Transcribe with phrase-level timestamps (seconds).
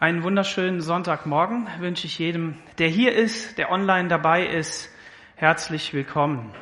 [0.00, 4.88] Einen wunderschönen Sonntagmorgen wünsche ich jedem, der hier ist, der online dabei ist,
[5.36, 6.54] herzlich willkommen.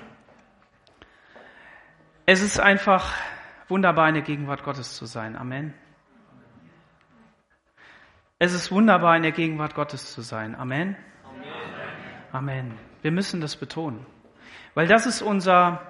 [2.26, 3.14] Es ist einfach
[3.68, 5.36] wunderbar, in der Gegenwart Gottes zu sein.
[5.36, 5.72] Amen.
[8.40, 10.56] Es ist wunderbar, in der Gegenwart Gottes zu sein.
[10.56, 10.96] Amen.
[12.32, 12.76] Amen.
[13.02, 14.04] Wir müssen das betonen.
[14.74, 15.80] Weil das ist unser,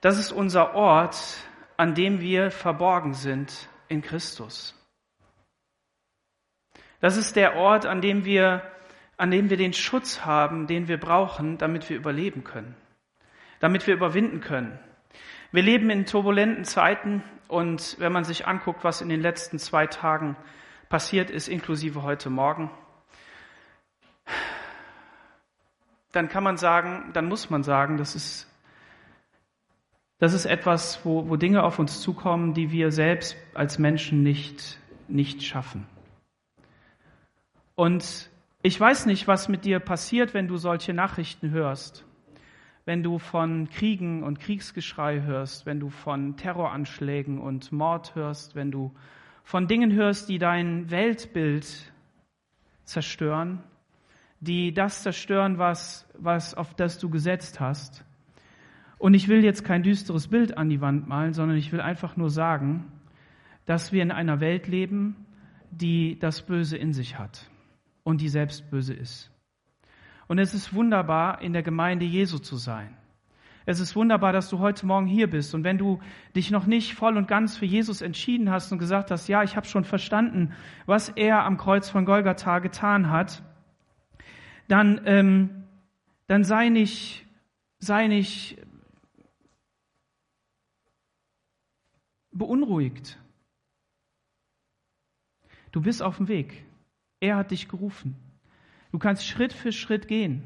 [0.00, 1.18] das ist unser Ort,
[1.76, 4.75] an dem wir verborgen sind in Christus.
[7.06, 8.62] Das ist der Ort, an dem wir,
[9.16, 12.74] an dem wir den Schutz haben, den wir brauchen, damit wir überleben können,
[13.60, 14.76] damit wir überwinden können.
[15.52, 19.86] Wir leben in turbulenten Zeiten und wenn man sich anguckt, was in den letzten zwei
[19.86, 20.34] Tagen
[20.88, 22.72] passiert ist, inklusive heute Morgen,
[26.10, 28.52] dann kann man sagen, dann muss man sagen, das ist,
[30.18, 34.80] das ist etwas, wo, wo Dinge auf uns zukommen, die wir selbst als Menschen nicht,
[35.06, 35.86] nicht schaffen.
[37.76, 38.30] Und
[38.62, 42.04] ich weiß nicht, was mit dir passiert, wenn du solche Nachrichten hörst.
[42.86, 48.70] Wenn du von Kriegen und Kriegsgeschrei hörst, wenn du von Terroranschlägen und Mord hörst, wenn
[48.70, 48.94] du
[49.44, 51.92] von Dingen hörst, die dein Weltbild
[52.84, 53.62] zerstören,
[54.40, 58.04] die das zerstören, was, was, auf das du gesetzt hast.
[58.96, 62.16] Und ich will jetzt kein düsteres Bild an die Wand malen, sondern ich will einfach
[62.16, 62.90] nur sagen,
[63.66, 65.26] dass wir in einer Welt leben,
[65.70, 67.50] die das Böse in sich hat
[68.06, 69.32] und die selbst böse ist.
[70.28, 72.96] Und es ist wunderbar, in der Gemeinde Jesu zu sein.
[73.64, 75.56] Es ist wunderbar, dass du heute Morgen hier bist.
[75.56, 75.98] Und wenn du
[76.36, 79.56] dich noch nicht voll und ganz für Jesus entschieden hast und gesagt hast, ja, ich
[79.56, 80.52] habe schon verstanden,
[80.86, 83.42] was er am Kreuz von Golgatha getan hat,
[84.68, 85.64] dann, ähm,
[86.28, 87.26] dann sei nicht,
[87.80, 88.56] sei nicht
[92.30, 93.18] beunruhigt.
[95.72, 96.65] Du bist auf dem Weg.
[97.20, 98.16] Er hat dich gerufen.
[98.92, 100.44] Du kannst Schritt für Schritt gehen.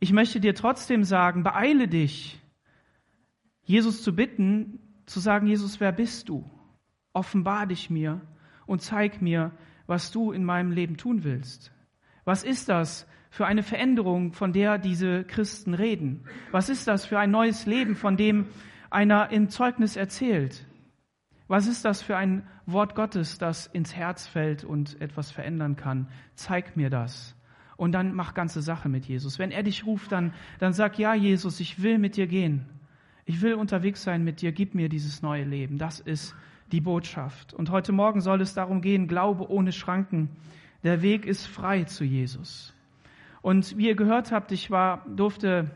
[0.00, 2.40] Ich möchte dir trotzdem sagen, beeile dich,
[3.62, 6.48] Jesus zu bitten, zu sagen, Jesus, wer bist du?
[7.12, 8.20] Offenbar dich mir
[8.66, 9.52] und zeig mir,
[9.86, 11.72] was du in meinem Leben tun willst.
[12.24, 16.24] Was ist das für eine Veränderung, von der diese Christen reden?
[16.50, 18.46] Was ist das für ein neues Leben, von dem
[18.90, 20.66] einer im Zeugnis erzählt?
[21.48, 26.08] Was ist das für ein Wort Gottes, das ins Herz fällt und etwas verändern kann?
[26.34, 27.36] Zeig mir das.
[27.76, 29.38] Und dann mach ganze Sache mit Jesus.
[29.38, 32.66] Wenn er dich ruft, dann, dann sag, ja, Jesus, ich will mit dir gehen.
[33.24, 34.52] Ich will unterwegs sein mit dir.
[34.52, 35.78] Gib mir dieses neue Leben.
[35.78, 36.34] Das ist
[36.70, 37.52] die Botschaft.
[37.52, 40.30] Und heute Morgen soll es darum gehen, Glaube ohne Schranken.
[40.84, 42.74] Der Weg ist frei zu Jesus.
[43.40, 45.70] Und wie ihr gehört habt, ich war, durfte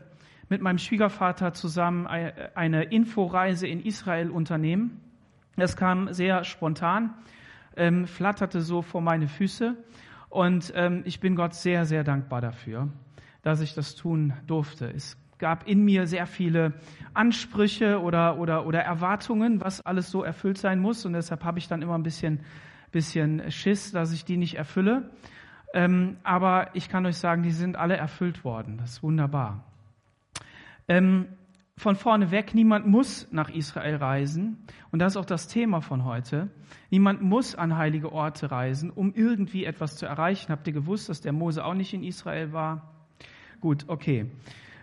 [0.49, 5.01] mit meinem Schwiegervater zusammen eine Inforeise in Israel unternehmen.
[5.57, 7.15] Das kam sehr spontan,
[7.75, 9.75] ähm, flatterte so vor meine Füße
[10.29, 12.89] und ähm, ich bin Gott sehr, sehr dankbar dafür,
[13.41, 14.87] dass ich das tun durfte.
[14.87, 16.73] Es gab in mir sehr viele
[17.15, 21.67] Ansprüche oder, oder, oder Erwartungen, was alles so erfüllt sein muss und deshalb habe ich
[21.67, 22.41] dann immer ein bisschen,
[22.91, 25.09] bisschen Schiss, dass ich die nicht erfülle.
[25.73, 28.77] Ähm, aber ich kann euch sagen, die sind alle erfüllt worden.
[28.77, 29.63] Das ist wunderbar.
[30.87, 31.27] Ähm,
[31.77, 34.57] von vorne weg, niemand muss nach Israel reisen.
[34.91, 36.49] Und das ist auch das Thema von heute.
[36.89, 40.51] Niemand muss an heilige Orte reisen, um irgendwie etwas zu erreichen.
[40.51, 42.95] Habt ihr gewusst, dass der Mose auch nicht in Israel war?
[43.61, 44.31] Gut, okay.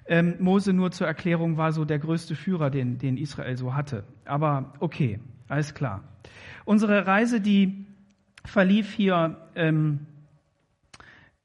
[0.07, 4.05] Ähm, Mose nur zur Erklärung war so der größte Führer, den, den Israel so hatte.
[4.25, 5.19] Aber okay,
[5.49, 6.05] alles klar.
[6.65, 7.87] Unsere Reise, die
[8.45, 10.07] verlief hier ähm,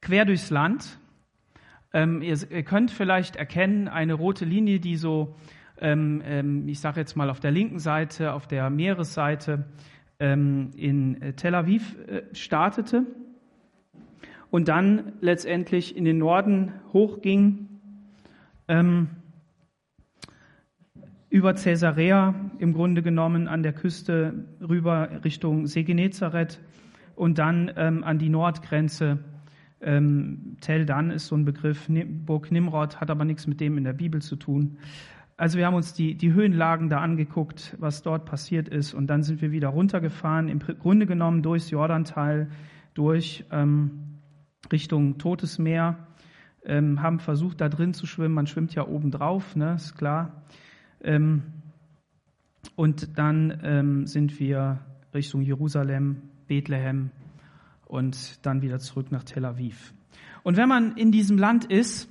[0.02, 0.99] quer durchs Land.
[1.92, 5.36] Ähm, ihr, ihr, könnt vielleicht erkennen, eine rote Linie, die so,
[5.80, 9.66] ähm, ähm, ich sage jetzt mal auf der linken Seite, auf der Meeresseite
[10.20, 13.06] ähm, in äh, Tel Aviv äh, startete
[14.52, 17.70] und dann letztendlich in den Norden hochging,
[18.68, 19.10] ähm,
[21.32, 26.60] über Caesarea im Grunde genommen an der Küste rüber Richtung See Genezareth
[27.16, 29.20] und dann ähm, an die Nordgrenze
[29.82, 31.90] ähm, Tel Dan ist so ein Begriff,
[32.26, 34.78] Burg Nimrod hat aber nichts mit dem in der Bibel zu tun.
[35.38, 38.94] Also wir haben uns die, die Höhenlagen da angeguckt, was dort passiert ist.
[38.94, 42.50] Und dann sind wir wieder runtergefahren, im Grunde genommen durchs Jordantal,
[42.94, 44.20] durch ähm,
[44.70, 46.08] Richtung Totes Meer,
[46.66, 50.44] ähm, haben versucht da drin zu schwimmen, man schwimmt ja oben drauf, ne, ist klar.
[51.02, 51.44] Ähm,
[52.76, 54.80] und dann ähm, sind wir
[55.14, 56.18] Richtung Jerusalem,
[56.48, 57.12] Bethlehem,
[57.90, 59.94] und dann wieder zurück nach Tel Aviv.
[60.44, 62.08] Und wenn man in diesem Land ist,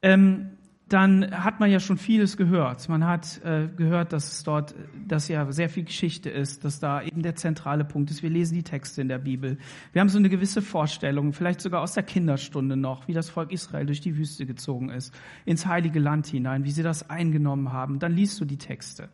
[0.00, 0.52] ähm,
[0.88, 2.88] dann hat man ja schon vieles gehört.
[2.88, 4.74] Man hat äh, gehört, dass es dort,
[5.06, 8.22] dass ja sehr viel Geschichte ist, dass da eben der zentrale Punkt ist.
[8.22, 9.58] Wir lesen die Texte in der Bibel.
[9.92, 13.52] Wir haben so eine gewisse Vorstellung, vielleicht sogar aus der Kinderstunde noch, wie das Volk
[13.52, 15.12] Israel durch die Wüste gezogen ist,
[15.44, 17.98] ins heilige Land hinein, wie sie das eingenommen haben.
[17.98, 19.10] Dann liest du die Texte.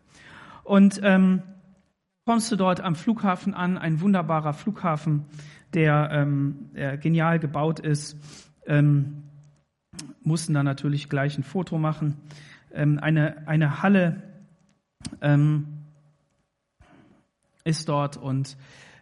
[0.62, 1.42] Und ähm,
[2.24, 5.26] kommst du dort am Flughafen an, ein wunderbarer Flughafen,
[5.74, 8.16] der, ähm, der genial gebaut ist.
[8.66, 9.24] Ähm,
[10.22, 12.16] mussten dann natürlich gleich ein Foto machen.
[12.72, 14.22] Ähm, eine, eine Halle
[15.20, 15.66] ähm,
[17.64, 18.56] ist dort und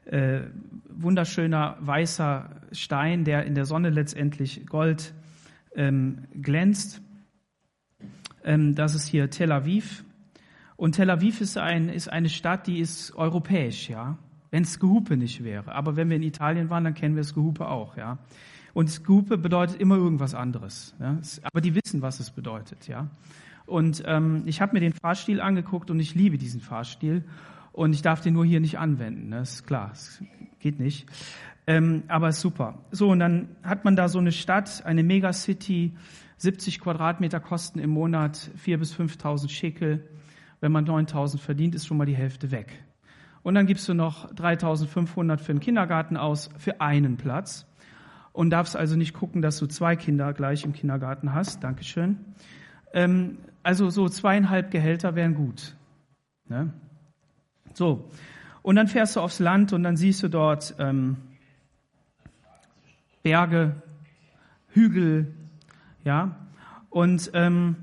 [0.07, 0.41] äh,
[0.89, 5.15] wunderschöner weißer Stein, der in der Sonne letztendlich Gold
[5.75, 7.01] ähm, glänzt.
[8.45, 10.05] Ähm, das ist hier Tel Aviv.
[10.83, 14.19] Und Tel Aviv ist, ein, ist eine Stadt, die ist europäisch, ja.
[14.51, 15.77] Wenn es Gehupe nicht wäre.
[15.77, 18.19] Aber wenn wir in Italien waren, dann kennen wir es Gehupe auch, ja.
[18.75, 20.97] Und Skupe bedeutet immer irgendwas anderes.
[20.99, 21.19] Ja?
[21.45, 22.89] Aber die wissen, was es bedeutet.
[22.89, 23.07] Ja?
[23.65, 27.23] Und ähm, ich habe mir den Fahrstil angeguckt und ich liebe diesen Fahrstil.
[27.71, 29.31] Und ich darf den nur hier nicht anwenden.
[29.31, 29.43] Das ne?
[29.43, 30.21] ist klar, es
[30.59, 31.07] geht nicht.
[31.69, 32.81] Ähm, aber ist super.
[32.91, 35.93] So, und dann hat man da so eine Stadt, eine Megacity,
[36.39, 40.09] 70 Quadratmeter kosten im Monat 4.000 bis 5.000 Schekel.
[40.63, 42.85] Wenn man 9.000 verdient, ist schon mal die Hälfte weg.
[43.43, 47.67] Und dann gibst du noch 3.500 für den Kindergarten aus, für einen Platz
[48.33, 51.65] und darfst also nicht gucken, dass du zwei Kinder gleich im Kindergarten hast.
[51.65, 52.17] Dankeschön.
[52.93, 55.75] Ähm, also so zweieinhalb Gehälter wären gut.
[56.49, 56.73] Ne?
[57.75, 58.09] So.
[58.63, 61.17] Und dann fährst du aufs Land und dann siehst du dort ähm,
[63.25, 63.83] Berge,
[64.69, 65.35] Hügel,
[66.05, 66.37] ja.
[66.89, 67.75] Und ähm,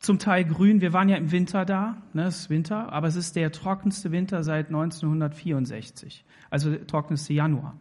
[0.00, 0.80] zum Teil grün.
[0.80, 4.10] Wir waren ja im Winter da, ne, es ist Winter, aber es ist der trockenste
[4.10, 7.76] Winter seit 1964, also der trockenste Januar.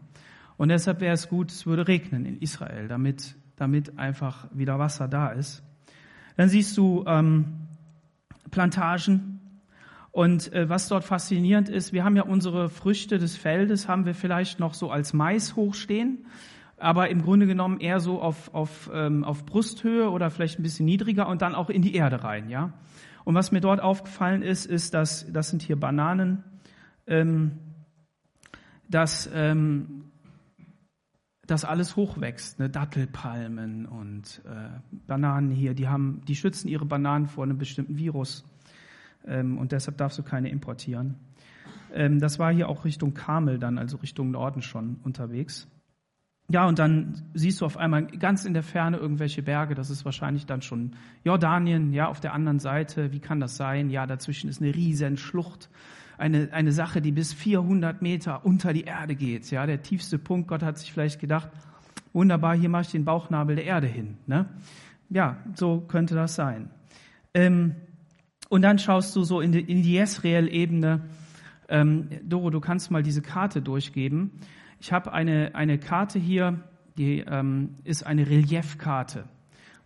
[0.57, 5.07] Und deshalb wäre es gut, es würde regnen in Israel, damit, damit einfach wieder Wasser
[5.07, 5.63] da ist.
[6.35, 7.45] Dann siehst du ähm,
[8.51, 9.39] Plantagen.
[10.11, 14.15] Und äh, was dort faszinierend ist, wir haben ja unsere Früchte des Feldes, haben wir
[14.15, 16.25] vielleicht noch so als Mais hochstehen,
[16.79, 20.85] aber im Grunde genommen eher so auf, auf, ähm, auf Brusthöhe oder vielleicht ein bisschen
[20.85, 22.49] niedriger und dann auch in die Erde rein.
[22.49, 22.73] ja.
[23.25, 26.43] Und was mir dort aufgefallen ist, ist, dass das sind hier Bananen,
[27.05, 27.59] ähm,
[28.89, 30.05] dass ähm,
[31.45, 32.69] das alles hochwächst, ne?
[32.69, 34.69] Dattelpalmen und äh,
[35.07, 38.45] Bananen hier, die haben, die schützen ihre Bananen vor einem bestimmten Virus
[39.25, 41.15] ähm, und deshalb darfst du keine importieren.
[41.93, 45.67] Ähm, das war hier auch Richtung Kamel dann, also Richtung Norden schon unterwegs.
[46.51, 49.75] Ja, und dann siehst du auf einmal ganz in der Ferne irgendwelche Berge.
[49.75, 53.11] Das ist wahrscheinlich dann schon Jordanien, ja, auf der anderen Seite.
[53.11, 53.89] Wie kann das sein?
[53.89, 55.69] Ja, dazwischen ist eine riesen Schlucht
[56.19, 59.49] eine, eine Sache, die bis 400 Meter unter die Erde geht.
[59.51, 60.49] Ja, der tiefste Punkt.
[60.49, 61.49] Gott hat sich vielleicht gedacht,
[62.13, 64.17] wunderbar, hier mache ich den Bauchnabel der Erde hin.
[64.27, 64.45] Ne?
[65.09, 66.69] Ja, so könnte das sein.
[67.33, 67.75] Ähm,
[68.49, 71.01] und dann schaust du so in die, in die Jezreel-Ebene.
[71.69, 74.31] Ähm, Doro, du kannst mal diese Karte durchgeben.
[74.79, 76.63] Ich habe eine, eine Karte hier,
[76.97, 79.25] die ähm, ist eine Reliefkarte.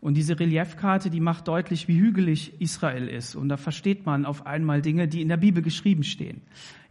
[0.01, 3.36] Und diese Reliefkarte, die macht deutlich, wie hügelig Israel ist.
[3.36, 6.42] Und da versteht man auf einmal Dinge, die in der Bibel geschrieben stehen.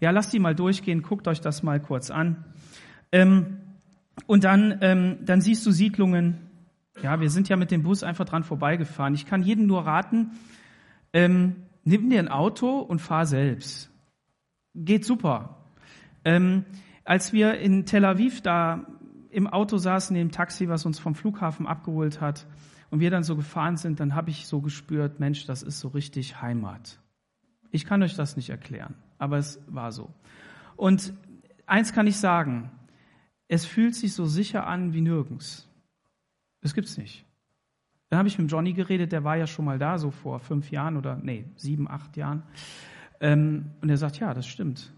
[0.00, 2.44] Ja, lasst die mal durchgehen, guckt euch das mal kurz an.
[3.12, 3.58] Ähm,
[4.26, 6.38] und dann, ähm, dann siehst du Siedlungen.
[7.02, 9.14] Ja, wir sind ja mit dem Bus einfach dran vorbeigefahren.
[9.14, 10.30] Ich kann jedem nur raten,
[11.12, 13.90] ähm, nimm dir ein Auto und fahr selbst.
[14.74, 15.66] Geht super.
[16.24, 16.64] Ähm,
[17.04, 18.86] als wir in Tel Aviv da
[19.30, 22.46] im Auto saßen, im Taxi, was uns vom Flughafen abgeholt hat,
[22.92, 25.88] und wir dann so gefahren sind, dann habe ich so gespürt, Mensch, das ist so
[25.88, 27.00] richtig Heimat.
[27.70, 30.12] Ich kann euch das nicht erklären, aber es war so.
[30.76, 31.14] Und
[31.64, 32.70] eins kann ich sagen,
[33.48, 35.70] es fühlt sich so sicher an wie nirgends.
[36.60, 37.24] Das gibt's nicht.
[38.10, 40.70] Dann habe ich mit Johnny geredet, der war ja schon mal da, so vor fünf
[40.70, 42.42] Jahren oder nee, sieben, acht Jahren.
[43.20, 44.92] Ähm, und er sagt, ja, das stimmt.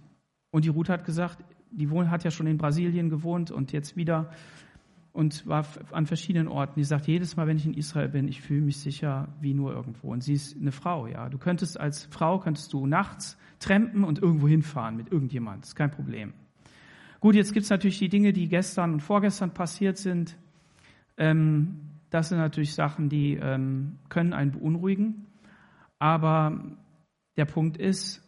[0.50, 1.44] Und die Ruth hat gesagt,
[1.76, 4.30] die hat ja schon in Brasilien gewohnt und jetzt wieder
[5.12, 6.74] und war an verschiedenen Orten.
[6.76, 9.72] Die sagt, jedes Mal, wenn ich in Israel bin, ich fühle mich sicher wie nur
[9.72, 10.12] irgendwo.
[10.12, 11.28] Und sie ist eine Frau, ja.
[11.28, 15.62] Du könntest als Frau, könntest du nachts trampen und irgendwo hinfahren mit irgendjemand.
[15.62, 16.32] Das ist kein Problem.
[17.20, 20.36] Gut, jetzt gibt's natürlich die Dinge, die gestern und vorgestern passiert sind.
[21.16, 25.26] Ähm, das sind natürlich Sachen, die ähm, können einen beunruhigen.
[25.98, 26.76] Aber
[27.36, 28.22] der Punkt ist,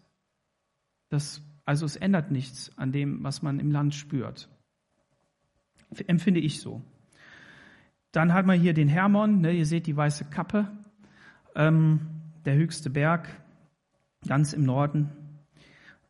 [1.10, 4.48] dass, also es ändert nichts an dem, was man im Land spürt
[6.06, 6.82] empfinde ich so.
[8.12, 10.68] Dann hat man hier den Hermon, ne, ihr seht die weiße Kappe,
[11.54, 12.00] ähm,
[12.44, 13.28] der höchste Berg,
[14.26, 15.10] ganz im Norden.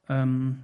[0.08, 0.62] Ähm,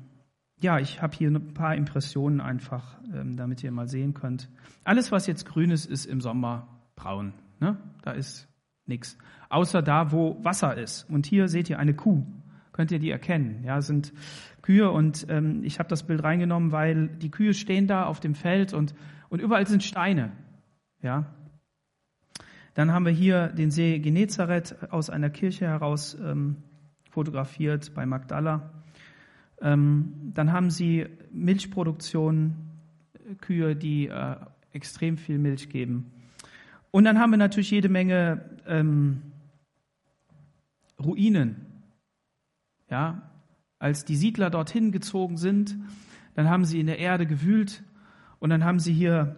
[0.61, 4.49] ja, ich habe hier ein paar Impressionen einfach, ähm, damit ihr mal sehen könnt.
[4.85, 7.33] Alles, was jetzt grün ist, ist im Sommer braun.
[7.59, 7.77] Ne?
[8.03, 8.49] Da ist
[8.87, 9.19] nichts.
[9.49, 11.09] Außer da, wo Wasser ist.
[11.11, 12.25] Und hier seht ihr eine Kuh.
[12.73, 13.65] Könnt ihr die erkennen?
[13.65, 14.13] Ja, sind
[14.63, 18.35] Kühe und ähm, ich habe das Bild reingenommen, weil die Kühe stehen da auf dem
[18.35, 18.95] Feld und,
[19.29, 20.33] und überall sind Steine.
[21.03, 21.27] Ja.
[22.75, 26.57] Dann haben wir hier den See Genezareth aus einer Kirche heraus ähm,
[27.11, 28.71] fotografiert bei Magdala.
[29.61, 32.55] Ähm, dann haben sie Milchproduktion,
[33.41, 34.37] Kühe, die äh,
[34.73, 36.13] extrem viel Milch geben.
[36.91, 39.23] Und dann haben wir natürlich jede Menge ähm,
[40.99, 41.67] Ruinen.
[42.91, 43.32] Ja,
[43.83, 45.77] als die Siedler dorthin gezogen sind,
[46.35, 47.83] dann haben sie in der Erde gewühlt
[48.39, 49.35] und dann haben sie hier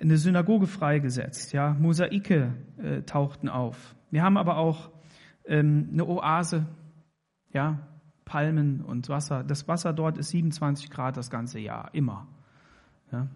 [0.00, 1.52] eine Synagoge freigesetzt.
[1.52, 3.94] Ja, Mosaike äh, tauchten auf.
[4.10, 4.90] Wir haben aber auch
[5.44, 6.66] ähm, eine Oase,
[7.52, 7.78] ja,
[8.24, 9.44] Palmen und Wasser.
[9.44, 12.26] Das Wasser dort ist 27 Grad das ganze Jahr, immer.
[13.12, 13.28] Ja.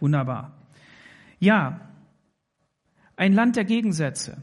[0.00, 0.50] Wunderbar.
[1.38, 1.80] Ja,
[3.14, 4.42] ein Land der Gegensätze.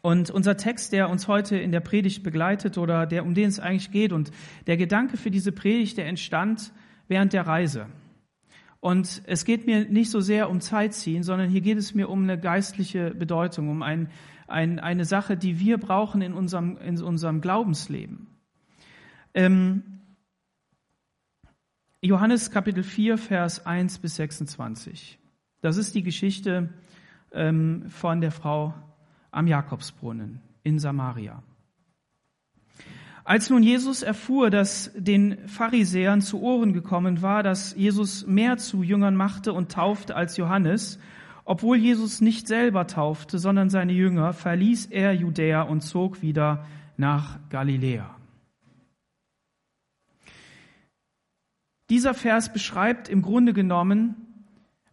[0.00, 3.58] Und unser Text, der uns heute in der Predigt begleitet oder der, um den es
[3.58, 4.30] eigentlich geht und
[4.66, 6.72] der Gedanke für diese Predigt, der entstand
[7.08, 7.86] während der Reise.
[8.80, 12.22] Und es geht mir nicht so sehr um Zeitziehen, sondern hier geht es mir um
[12.22, 14.08] eine geistliche Bedeutung, um ein,
[14.46, 18.28] ein, eine Sache, die wir brauchen in unserem, in unserem Glaubensleben.
[19.34, 19.82] Ähm,
[22.00, 25.18] Johannes Kapitel 4, Vers 1 bis 26.
[25.60, 26.72] Das ist die Geschichte
[27.32, 28.74] ähm, von der Frau
[29.30, 31.42] am Jakobsbrunnen in Samaria.
[33.24, 38.82] Als nun Jesus erfuhr, dass den Pharisäern zu Ohren gekommen war, dass Jesus mehr zu
[38.82, 40.98] Jüngern machte und taufte als Johannes,
[41.44, 46.64] obwohl Jesus nicht selber taufte, sondern seine Jünger, verließ er Judäa und zog wieder
[46.96, 48.14] nach Galiläa.
[51.90, 54.27] Dieser Vers beschreibt im Grunde genommen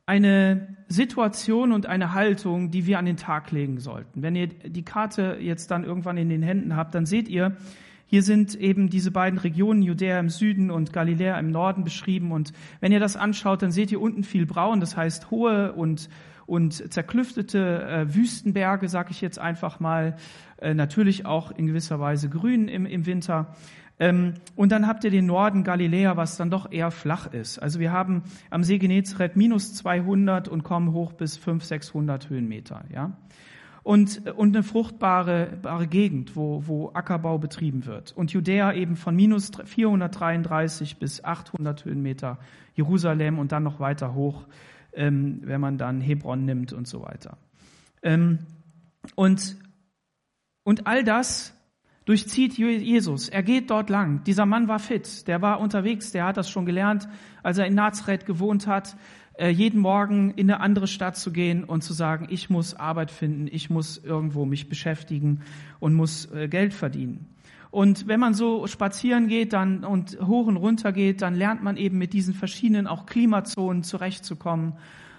[0.05, 4.21] eine Situation und eine Haltung, die wir an den Tag legen sollten.
[4.21, 7.57] Wenn ihr die Karte jetzt dann irgendwann in den Händen habt, dann seht ihr,
[8.07, 12.31] hier sind eben diese beiden Regionen, Judäa im Süden und Galiläa im Norden beschrieben.
[12.31, 16.07] Und wenn ihr das anschaut, dann seht ihr unten viel Braun, das heißt hohe und,
[16.45, 20.17] und zerklüftete äh, Wüstenberge, sag ich jetzt einfach mal.
[20.57, 23.55] Äh, natürlich auch in gewisser Weise grün im, im Winter.
[23.97, 27.59] Ähm, und dann habt ihr den Norden Galiläa, was dann doch eher flach ist.
[27.59, 32.83] Also wir haben am See Genezareth minus 200 und kommen hoch bis 500, 600 Höhenmeter.
[32.93, 33.17] Ja?
[33.83, 38.11] Und, und eine fruchtbare bare Gegend, wo, wo Ackerbau betrieben wird.
[38.11, 42.39] Und Judäa eben von minus 433 bis 800 Höhenmeter,
[42.73, 44.47] Jerusalem und dann noch weiter hoch,
[44.93, 47.37] ähm, wenn man dann Hebron nimmt und so weiter.
[48.01, 48.39] Ähm,
[49.13, 49.55] und,
[50.63, 51.54] und all das
[52.05, 53.29] durchzieht Jesus.
[53.29, 54.23] Er geht dort lang.
[54.23, 57.07] Dieser Mann war fit, der war unterwegs, der hat das schon gelernt,
[57.43, 58.95] als er in Nazareth gewohnt hat,
[59.37, 63.11] äh, jeden Morgen in eine andere Stadt zu gehen und zu sagen, ich muss Arbeit
[63.11, 65.41] finden, ich muss irgendwo mich beschäftigen
[65.79, 67.27] und muss äh, Geld verdienen.
[67.71, 71.75] Und wenn man so spazieren geht dann und hoch und runter geht, dann lernt man
[71.75, 74.73] eben mit diesen verschiedenen auch Klimazonen zurechtzukommen.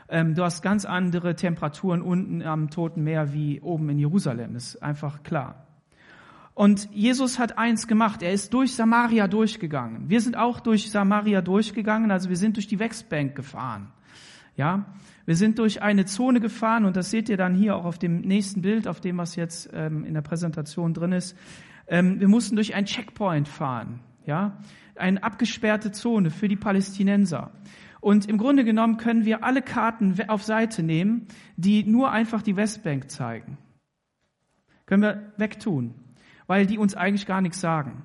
[0.08, 4.82] Ähm, du hast ganz andere Temperaturen unten am Toten Meer wie oben in Jerusalem, ist
[4.82, 5.65] einfach klar.
[6.56, 10.08] Und Jesus hat eins gemacht, er ist durch Samaria durchgegangen.
[10.08, 13.92] Wir sind auch durch Samaria durchgegangen, also wir sind durch die Westbank gefahren.
[14.56, 14.86] Ja,
[15.26, 18.22] wir sind durch eine Zone gefahren und das seht ihr dann hier auch auf dem
[18.22, 21.36] nächsten Bild, auf dem was jetzt ähm, in der Präsentation drin ist.
[21.88, 24.56] Ähm, wir mussten durch ein Checkpoint fahren, ja,
[24.94, 27.50] eine abgesperrte Zone für die Palästinenser.
[28.00, 31.26] Und im Grunde genommen können wir alle Karten auf Seite nehmen,
[31.58, 33.58] die nur einfach die Westbank zeigen.
[34.86, 36.05] Können wir wegtun
[36.46, 38.04] weil die uns eigentlich gar nichts sagen.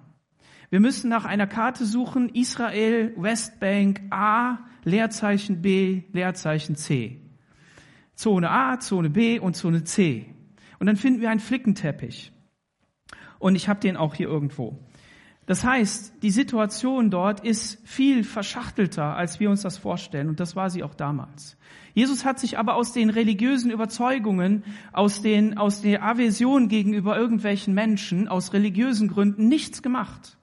[0.70, 7.20] Wir müssen nach einer Karte suchen, Israel, Westbank, A, Leerzeichen B, Leerzeichen C.
[8.16, 10.34] Zone A, Zone B und Zone C.
[10.80, 12.32] Und dann finden wir einen Flickenteppich.
[13.40, 14.80] Und ich habe den auch hier irgendwo.
[15.46, 20.30] Das heißt, die Situation dort ist viel verschachtelter, als wir uns das vorstellen.
[20.30, 21.58] Und das war sie auch damals.
[21.94, 27.74] Jesus hat sich aber aus den religiösen Überzeugungen, aus, den, aus der Aversion gegenüber irgendwelchen
[27.74, 30.38] Menschen, aus religiösen Gründen nichts gemacht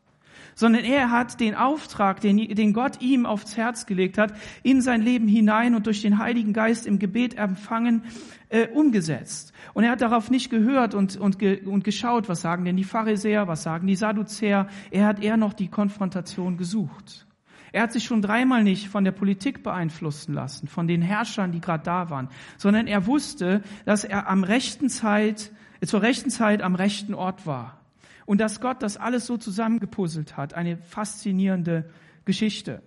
[0.59, 5.03] sondern er hat den Auftrag, den, den Gott ihm aufs Herz gelegt hat, in sein
[5.03, 8.03] Leben hinein und durch den Heiligen Geist im Gebet empfangen,
[8.49, 9.53] äh, umgesetzt.
[9.75, 12.85] Und er hat darauf nicht gehört und, und, ge, und geschaut, was sagen denn die
[12.85, 14.69] Pharisäer, was sagen die Sadduzäer.
[14.91, 17.27] Er hat eher noch die Konfrontation gesucht.
[17.73, 21.61] Er hat sich schon dreimal nicht von der Politik beeinflussen lassen, von den Herrschern, die
[21.61, 25.53] gerade da waren, sondern er wusste, dass er am rechten Zeit,
[25.85, 27.81] zur rechten Zeit am rechten Ort war
[28.25, 30.55] und dass Gott das alles so zusammengepuzzelt hat.
[30.55, 31.89] Eine faszinierende
[32.25, 32.83] Geschichte.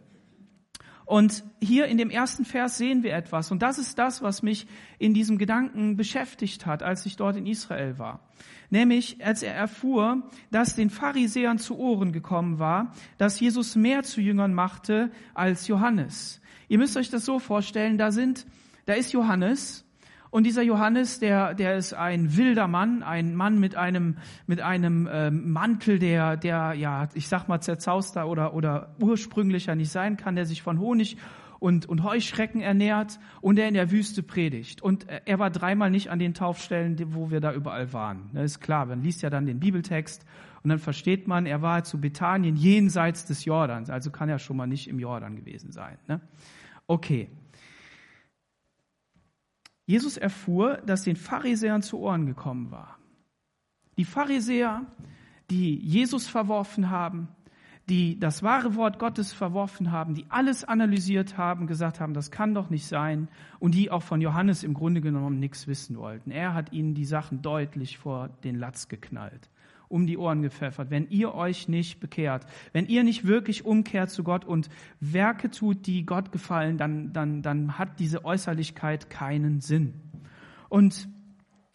[1.11, 3.51] Und hier in dem ersten Vers sehen wir etwas.
[3.51, 4.65] Und das ist das, was mich
[4.97, 8.21] in diesem Gedanken beschäftigt hat, als ich dort in Israel war.
[8.69, 14.21] Nämlich, als er erfuhr, dass den Pharisäern zu Ohren gekommen war, dass Jesus mehr zu
[14.21, 16.39] Jüngern machte als Johannes.
[16.69, 18.45] Ihr müsst euch das so vorstellen, da sind,
[18.85, 19.83] da ist Johannes,
[20.31, 25.05] und dieser Johannes, der, der ist ein wilder Mann, ein Mann mit einem, mit einem
[25.05, 30.35] äh, Mantel, der, der, ja, ich sag mal, zerzauster oder, oder ursprünglicher nicht sein kann,
[30.35, 31.17] der sich von Honig
[31.59, 34.81] und, und Heuschrecken ernährt und der in der Wüste predigt.
[34.81, 38.29] Und er war dreimal nicht an den Taufstellen, wo wir da überall waren.
[38.33, 40.25] Das ist klar, man liest ja dann den Bibeltext
[40.63, 44.55] und dann versteht man, er war zu Bethanien jenseits des Jordans, also kann er schon
[44.55, 45.97] mal nicht im Jordan gewesen sein.
[46.07, 46.21] Ne?
[46.87, 47.29] Okay,
[49.91, 52.97] Jesus erfuhr, dass den Pharisäern zu Ohren gekommen war.
[53.97, 54.85] Die Pharisäer,
[55.49, 57.27] die Jesus verworfen haben,
[57.89, 62.53] die das wahre Wort Gottes verworfen haben, die alles analysiert haben, gesagt haben, das kann
[62.53, 63.27] doch nicht sein
[63.59, 66.31] und die auch von Johannes im Grunde genommen nichts wissen wollten.
[66.31, 69.50] Er hat ihnen die Sachen deutlich vor den Latz geknallt
[69.91, 74.23] um die Ohren gepfeffert, wenn ihr euch nicht bekehrt, wenn ihr nicht wirklich umkehrt zu
[74.23, 74.69] Gott und
[74.99, 79.93] Werke tut, die Gott gefallen, dann, dann, dann hat diese Äußerlichkeit keinen Sinn.
[80.69, 81.09] Und,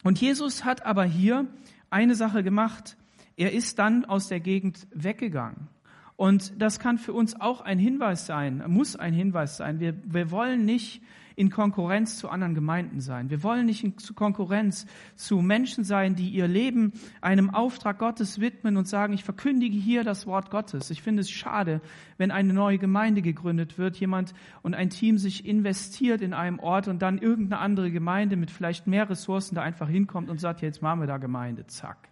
[0.03, 1.45] und Jesus hat aber hier
[1.89, 2.97] eine Sache gemacht.
[3.35, 5.67] Er ist dann aus der Gegend weggegangen.
[6.15, 9.79] Und das kann für uns auch ein Hinweis sein, muss ein Hinweis sein.
[9.79, 11.03] Wir, wir wollen nicht
[11.37, 13.29] in Konkurrenz zu anderen Gemeinden sein.
[13.29, 18.75] Wir wollen nicht in Konkurrenz zu Menschen sein, die ihr Leben einem Auftrag Gottes widmen
[18.75, 20.89] und sagen, ich verkündige hier das Wort Gottes.
[20.89, 21.79] Ich finde es schade,
[22.17, 26.87] wenn eine neue Gemeinde gegründet wird, jemand und ein Team sich investiert in einem Ort
[26.87, 30.81] und dann irgendeine andere Gemeinde mit vielleicht mehr Ressourcen da einfach hinkommt und sagt, jetzt
[30.81, 32.09] machen wir da Gemeinde, zack,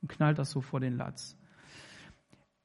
[0.00, 1.36] und knallt das so vor den Latz.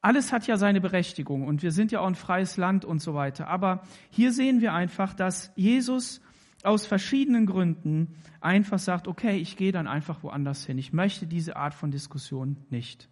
[0.01, 3.13] Alles hat ja seine Berechtigung und wir sind ja auch ein freies Land und so
[3.13, 3.47] weiter.
[3.47, 6.21] Aber hier sehen wir einfach, dass Jesus
[6.63, 10.77] aus verschiedenen Gründen einfach sagt, okay, ich gehe dann einfach woanders hin.
[10.77, 13.09] Ich möchte diese Art von Diskussion nicht.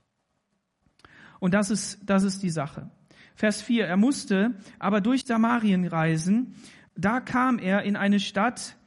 [1.39, 2.89] Und das ist, das ist die Sache.
[3.35, 3.85] Vers 4.
[3.85, 6.55] Er musste aber durch Samarien reisen.
[6.95, 8.77] Da kam er in eine Stadt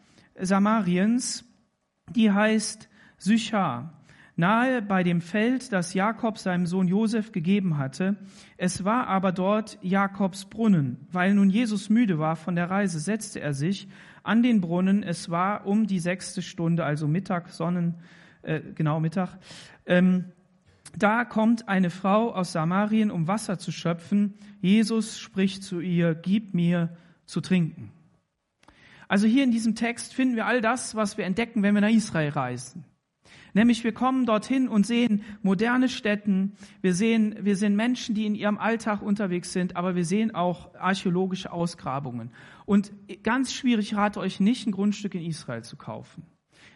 [0.41, 1.45] Samariens,
[2.11, 3.98] die heißt Sychar
[4.39, 8.17] nahe bei dem Feld, das Jakob seinem Sohn Josef gegeben hatte.
[8.57, 11.09] Es war aber dort Jakobs Brunnen.
[11.11, 13.89] Weil nun Jesus müde war von der Reise, setzte er sich
[14.23, 15.03] an den Brunnen.
[15.03, 17.97] Es war um die sechste Stunde, also Mittag, Sonnen,
[18.43, 19.39] äh, genau Mittag.
[19.87, 20.27] Ähm,
[20.97, 24.35] da kommt eine Frau aus Samarien, um Wasser zu schöpfen.
[24.61, 26.97] Jesus spricht zu ihr, gib mir
[27.27, 27.93] zu trinken.
[29.09, 31.91] Also hier in diesem Text finden wir all das, was wir entdecken, wenn wir nach
[31.91, 32.85] Israel reisen.
[33.59, 38.37] Nämlich wir kommen dorthin und sehen moderne Städten, wir sehen, wir sehen Menschen, die in
[38.37, 42.31] ihrem Alltag unterwegs sind, aber wir sehen auch archäologische Ausgrabungen.
[42.67, 42.93] Und
[43.25, 46.23] ganz schwierig, rate euch nicht, ein Grundstück in Israel zu kaufen.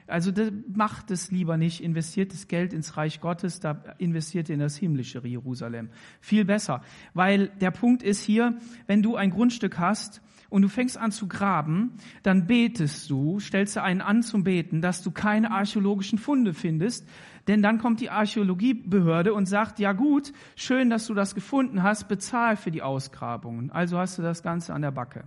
[0.08, 0.32] Also
[0.74, 4.76] macht es lieber nicht, investiert das Geld ins Reich Gottes, da investiert ihr in das
[4.76, 5.88] himmlische Jerusalem.
[6.20, 6.82] Viel besser.
[7.14, 10.20] Weil der Punkt ist hier, wenn du ein Grundstück hast
[10.52, 14.82] und du fängst an zu graben, dann betest du, stellst du einen an zum Beten,
[14.82, 17.08] dass du keine archäologischen Funde findest,
[17.48, 22.06] denn dann kommt die Archäologiebehörde und sagt, ja gut, schön, dass du das gefunden hast,
[22.06, 23.70] bezahl für die Ausgrabungen.
[23.70, 25.24] Also hast du das Ganze an der Backe.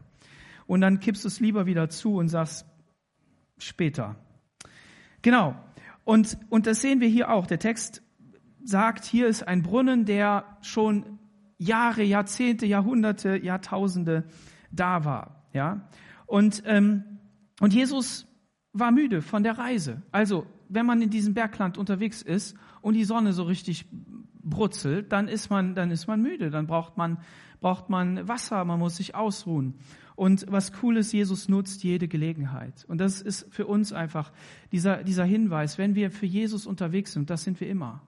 [0.67, 2.67] Und dann kippst du es lieber wieder zu und sagst,
[3.57, 4.15] später.
[5.23, 5.55] Genau.
[6.03, 7.47] Und, und das sehen wir hier auch.
[7.47, 8.03] Der Text
[8.63, 11.17] sagt, hier ist ein Brunnen, der schon
[11.57, 14.25] Jahre, Jahrzehnte, Jahrhunderte, Jahrtausende
[14.75, 15.47] da war.
[15.53, 15.87] Ja?
[16.25, 17.03] Und, ähm,
[17.59, 18.27] und Jesus
[18.73, 20.01] war müde von der Reise.
[20.11, 23.85] Also, wenn man in diesem Bergland unterwegs ist und die Sonne so richtig
[24.43, 26.49] brutzelt, dann ist man, dann ist man müde.
[26.49, 27.19] Dann braucht man,
[27.61, 29.75] braucht man Wasser, man muss sich ausruhen.
[30.15, 32.85] Und was cool ist, Jesus nutzt jede Gelegenheit.
[32.87, 34.31] Und das ist für uns einfach
[34.71, 38.01] dieser, dieser Hinweis, wenn wir für Jesus unterwegs sind, das sind wir immer.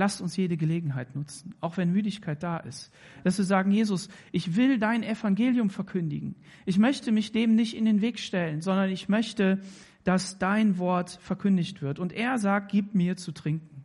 [0.00, 2.90] Lasst uns jede Gelegenheit nutzen, auch wenn Müdigkeit da ist.
[3.22, 6.36] Dass wir sagen, Jesus, ich will dein Evangelium verkündigen.
[6.64, 9.60] Ich möchte mich dem nicht in den Weg stellen, sondern ich möchte,
[10.02, 11.98] dass dein Wort verkündigt wird.
[11.98, 13.84] Und er sagt, gib mir zu trinken.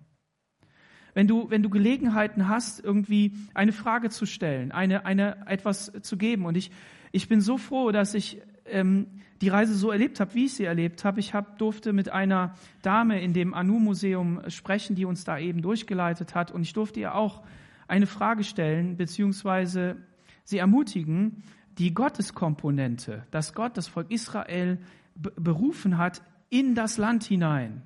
[1.13, 6.15] Wenn du, wenn du Gelegenheiten hast, irgendwie eine Frage zu stellen, eine, eine, etwas zu
[6.15, 6.45] geben.
[6.45, 6.71] Und ich,
[7.12, 9.08] ich bin so froh, dass ich ähm,
[9.41, 11.19] die Reise so erlebt habe, wie ich sie erlebt habe.
[11.19, 16.36] Ich hab, durfte mit einer Dame in dem Anu-Museum sprechen, die uns da eben durchgeleitet
[16.36, 16.51] hat.
[16.51, 17.43] Und ich durfte ihr auch
[17.88, 19.97] eine Frage stellen, beziehungsweise
[20.43, 21.43] sie ermutigen,
[21.78, 24.80] die Gotteskomponente, dass Gott das Volk Israel
[25.15, 27.82] berufen hat, in das Land hinein,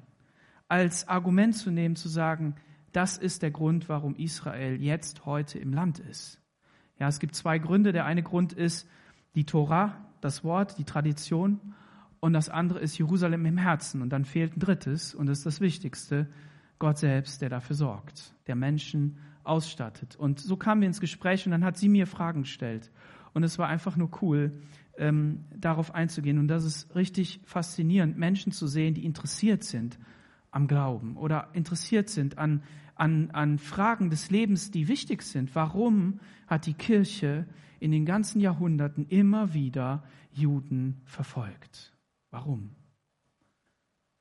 [0.68, 2.56] als Argument zu nehmen, zu sagen,
[2.92, 6.40] das ist der Grund, warum Israel jetzt heute im Land ist.
[7.00, 7.92] Ja, es gibt zwei Gründe.
[7.92, 8.88] Der eine Grund ist
[9.36, 11.60] die Tora, das Wort, die Tradition.
[12.20, 14.02] Und das andere ist Jerusalem im Herzen.
[14.02, 16.28] Und dann fehlt ein drittes, und das ist das Wichtigste,
[16.80, 20.16] Gott selbst, der dafür sorgt, der Menschen ausstattet.
[20.16, 22.92] Und so kamen wir ins Gespräch und dann hat sie mir Fragen gestellt.
[23.34, 24.54] Und es war einfach nur cool,
[24.98, 26.40] ähm, darauf einzugehen.
[26.40, 29.98] Und das ist richtig faszinierend, Menschen zu sehen, die interessiert sind
[30.52, 32.64] am Glauben oder interessiert sind an,
[32.96, 35.54] an, an Fragen des Lebens, die wichtig sind.
[35.56, 37.46] Warum hat die Kirche
[37.80, 41.94] in den ganzen Jahrhunderten immer wieder Juden verfolgt?
[42.32, 42.76] Warum?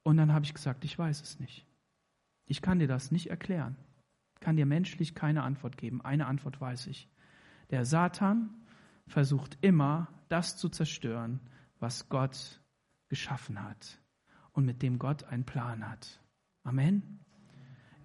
[0.03, 1.67] Und dann habe ich gesagt, ich weiß es nicht.
[2.47, 3.77] Ich kann dir das nicht erklären.
[4.41, 6.01] Kann dir menschlich keine Antwort geben.
[6.01, 7.09] Eine Antwort weiß ich.
[7.71, 8.51] Der Satan
[9.07, 11.41] versucht immer, das zu zerstören,
[11.79, 12.61] was Gott
[13.09, 13.99] geschaffen hat
[14.59, 16.19] und mit dem Gott einen Plan hat.
[16.65, 17.21] Amen.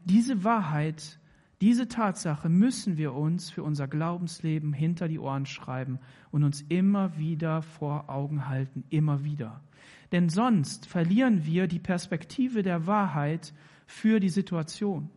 [0.06, 1.20] Diese Wahrheit,
[1.62, 5.98] diese Tatsache müssen wir uns für unser Glaubensleben hinter die Ohren schreiben
[6.30, 9.62] und uns immer wieder vor Augen halten, immer wieder.
[10.12, 13.52] Denn sonst verlieren wir die Perspektive der Wahrheit
[13.88, 15.10] für die Situation.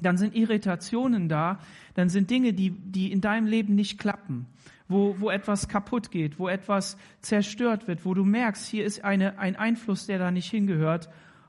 [0.00, 1.58] Dann sind Irritationen da,
[1.94, 4.46] dann sind Dinge, die, die in deinem Leben nicht klappen,
[4.88, 9.38] wo, wo etwas kaputt geht, wo etwas zerstört wird, wo du merkst, hier ist eine,
[9.38, 11.08] ein Einfluss, der da nicht hingehört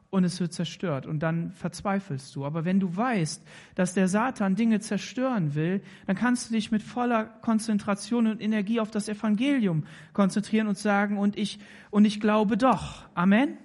[0.10, 2.46] und es wird zerstört und dann verzweifelst du.
[2.46, 6.82] Aber wenn du weißt, dass der Satan Dinge zerstören will, dann kannst du dich mit
[6.82, 11.60] voller Konzentration und Energie auf das Evangelium konzentrieren und sagen, und ich,
[11.92, 13.08] und ich glaube doch.
[13.14, 13.58] Amen.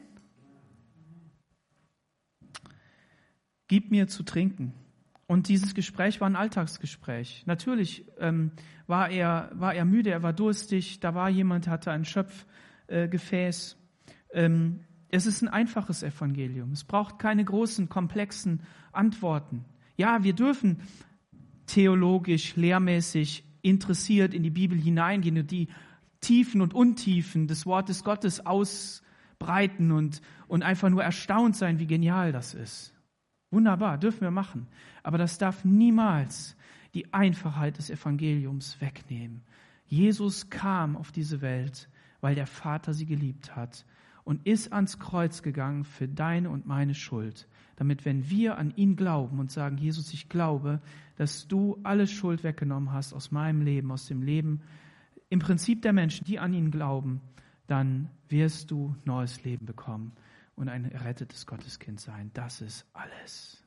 [3.66, 4.74] Gib mir zu trinken.
[5.26, 7.44] Und dieses Gespräch war ein Alltagsgespräch.
[7.46, 8.52] Natürlich ähm,
[8.86, 13.76] war, er, war er müde, er war durstig, da war jemand, hatte ein Schöpfgefäß.
[14.30, 16.72] Äh, ähm, es ist ein einfaches Evangelium.
[16.72, 18.60] Es braucht keine großen, komplexen
[18.92, 19.64] Antworten.
[19.96, 20.78] Ja, wir dürfen
[21.66, 25.68] theologisch, lehrmäßig interessiert in die Bibel hineingehen und die
[26.20, 32.32] Tiefen und Untiefen des Wortes Gottes ausbreiten und, und einfach nur erstaunt sein, wie genial
[32.32, 32.93] das ist.
[33.54, 34.66] Wunderbar, dürfen wir machen.
[35.04, 36.56] Aber das darf niemals
[36.92, 39.42] die Einfachheit des Evangeliums wegnehmen.
[39.86, 41.88] Jesus kam auf diese Welt,
[42.20, 43.86] weil der Vater sie geliebt hat
[44.24, 48.96] und ist ans Kreuz gegangen für deine und meine Schuld, damit wenn wir an ihn
[48.96, 50.80] glauben und sagen, Jesus, ich glaube,
[51.14, 54.62] dass du alle Schuld weggenommen hast aus meinem Leben, aus dem Leben
[55.30, 57.20] im Prinzip der Menschen, die an ihn glauben,
[57.68, 60.10] dann wirst du neues Leben bekommen
[60.56, 62.30] und ein errettetes Gotteskind sein.
[62.34, 63.62] Das ist alles.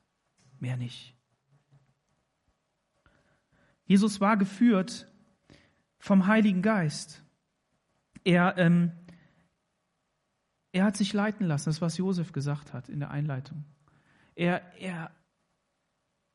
[0.60, 1.14] Mehr nicht.
[3.84, 5.10] Jesus war geführt
[5.98, 7.22] vom Heiligen Geist.
[8.24, 8.92] Er ähm,
[10.72, 13.64] er hat sich leiten lassen, das was Josef gesagt hat in der Einleitung.
[14.34, 15.10] Er, er,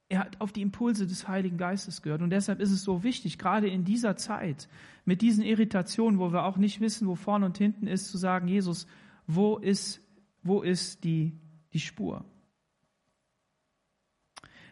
[0.09, 2.21] er hat auf die Impulse des Heiligen Geistes gehört.
[2.21, 4.67] Und deshalb ist es so wichtig, gerade in dieser Zeit,
[5.05, 8.47] mit diesen Irritationen, wo wir auch nicht wissen, wo vorne und hinten ist, zu sagen,
[8.47, 8.87] Jesus,
[9.27, 10.01] wo ist,
[10.43, 11.39] wo ist die,
[11.73, 12.25] die Spur?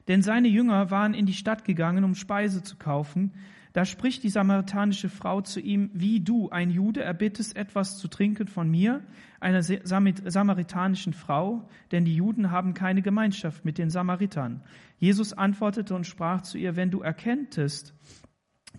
[0.07, 3.33] Denn seine Jünger waren in die Stadt gegangen, um Speise zu kaufen.
[3.73, 8.47] Da spricht die samaritanische Frau zu ihm, wie du, ein Jude, erbittest etwas zu trinken
[8.47, 9.01] von mir,
[9.39, 14.61] einer samaritanischen Frau, denn die Juden haben keine Gemeinschaft mit den Samaritern.
[14.97, 17.93] Jesus antwortete und sprach zu ihr, wenn du erkenntest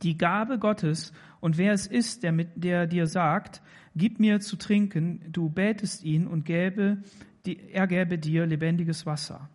[0.02, 3.62] die Gabe Gottes und wer es ist, der, mit, der dir sagt,
[3.96, 6.98] gib mir zu trinken, du bätest ihn und gäbe,
[7.44, 9.48] er gäbe dir lebendiges Wasser.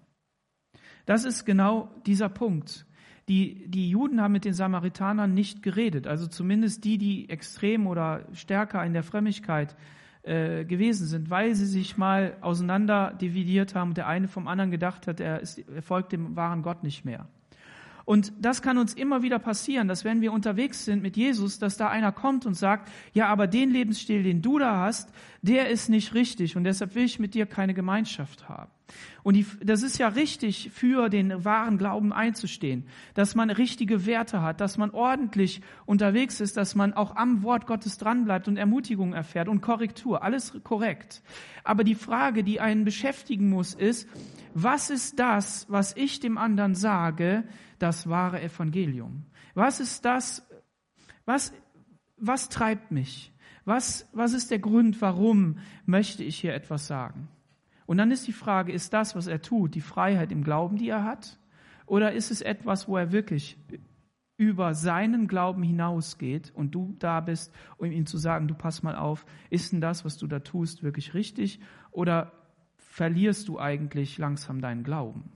[1.06, 2.86] Das ist genau dieser Punkt.
[3.30, 8.26] Die, die Juden haben mit den Samaritanern nicht geredet, also zumindest die, die extrem oder
[8.34, 9.76] stärker in der Frömmigkeit
[10.24, 14.72] äh, gewesen sind, weil sie sich mal auseinander dividiert haben und der eine vom anderen
[14.72, 17.28] gedacht hat, er, ist, er folgt dem wahren Gott nicht mehr.
[18.08, 21.76] Und das kann uns immer wieder passieren, dass wenn wir unterwegs sind mit Jesus, dass
[21.76, 25.12] da einer kommt und sagt, ja, aber den Lebensstil, den du da hast,
[25.42, 28.72] der ist nicht richtig und deshalb will ich mit dir keine Gemeinschaft haben.
[29.24, 34.42] Und die, das ist ja richtig, für den wahren Glauben einzustehen, dass man richtige Werte
[34.42, 39.14] hat, dass man ordentlich unterwegs ist, dass man auch am Wort Gottes dranbleibt und Ermutigung
[39.14, 41.22] erfährt und Korrektur, alles korrekt.
[41.64, 44.08] Aber die Frage, die einen beschäftigen muss, ist,
[44.54, 47.44] was ist das, was ich dem anderen sage,
[47.80, 49.26] das wahre Evangelium?
[49.54, 50.48] Was ist das,
[51.26, 51.54] was,
[52.18, 53.34] was treibt mich?
[53.68, 57.28] Was, was ist der Grund, warum möchte ich hier etwas sagen?
[57.86, 60.88] Und dann ist die Frage, ist das, was er tut, die Freiheit im Glauben, die
[60.88, 61.38] er hat?
[61.86, 63.58] Oder ist es etwas, wo er wirklich
[64.38, 68.96] über seinen Glauben hinausgeht und du da bist, um ihm zu sagen, du pass mal
[68.96, 71.60] auf, ist denn das, was du da tust, wirklich richtig?
[71.92, 72.32] Oder
[72.78, 75.30] verlierst du eigentlich langsam deinen Glauben?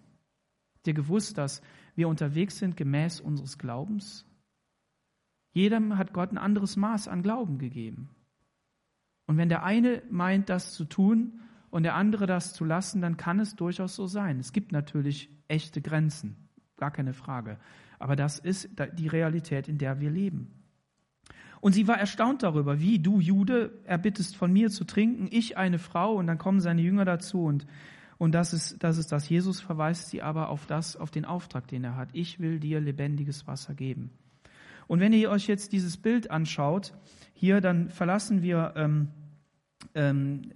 [0.85, 1.61] Dir gewusst, dass
[1.95, 4.25] wir unterwegs sind gemäß unseres Glaubens?
[5.51, 8.09] Jedem hat Gott ein anderes Maß an Glauben gegeben.
[9.27, 13.17] Und wenn der eine meint, das zu tun und der andere das zu lassen, dann
[13.17, 14.39] kann es durchaus so sein.
[14.39, 17.57] Es gibt natürlich echte Grenzen, gar keine Frage.
[17.99, 20.53] Aber das ist die Realität, in der wir leben.
[21.61, 25.77] Und sie war erstaunt darüber, wie du Jude erbittest von mir zu trinken, ich eine
[25.77, 27.67] Frau, und dann kommen seine Jünger dazu und
[28.21, 29.27] und das ist, das ist das.
[29.29, 32.09] Jesus verweist sie aber auf das, auf den Auftrag, den er hat.
[32.13, 34.11] Ich will dir lebendiges Wasser geben.
[34.91, 36.93] Und wenn ihr euch jetzt dieses Bild anschaut,
[37.31, 39.07] hier, dann verlassen wir ähm,
[39.95, 40.51] ähm,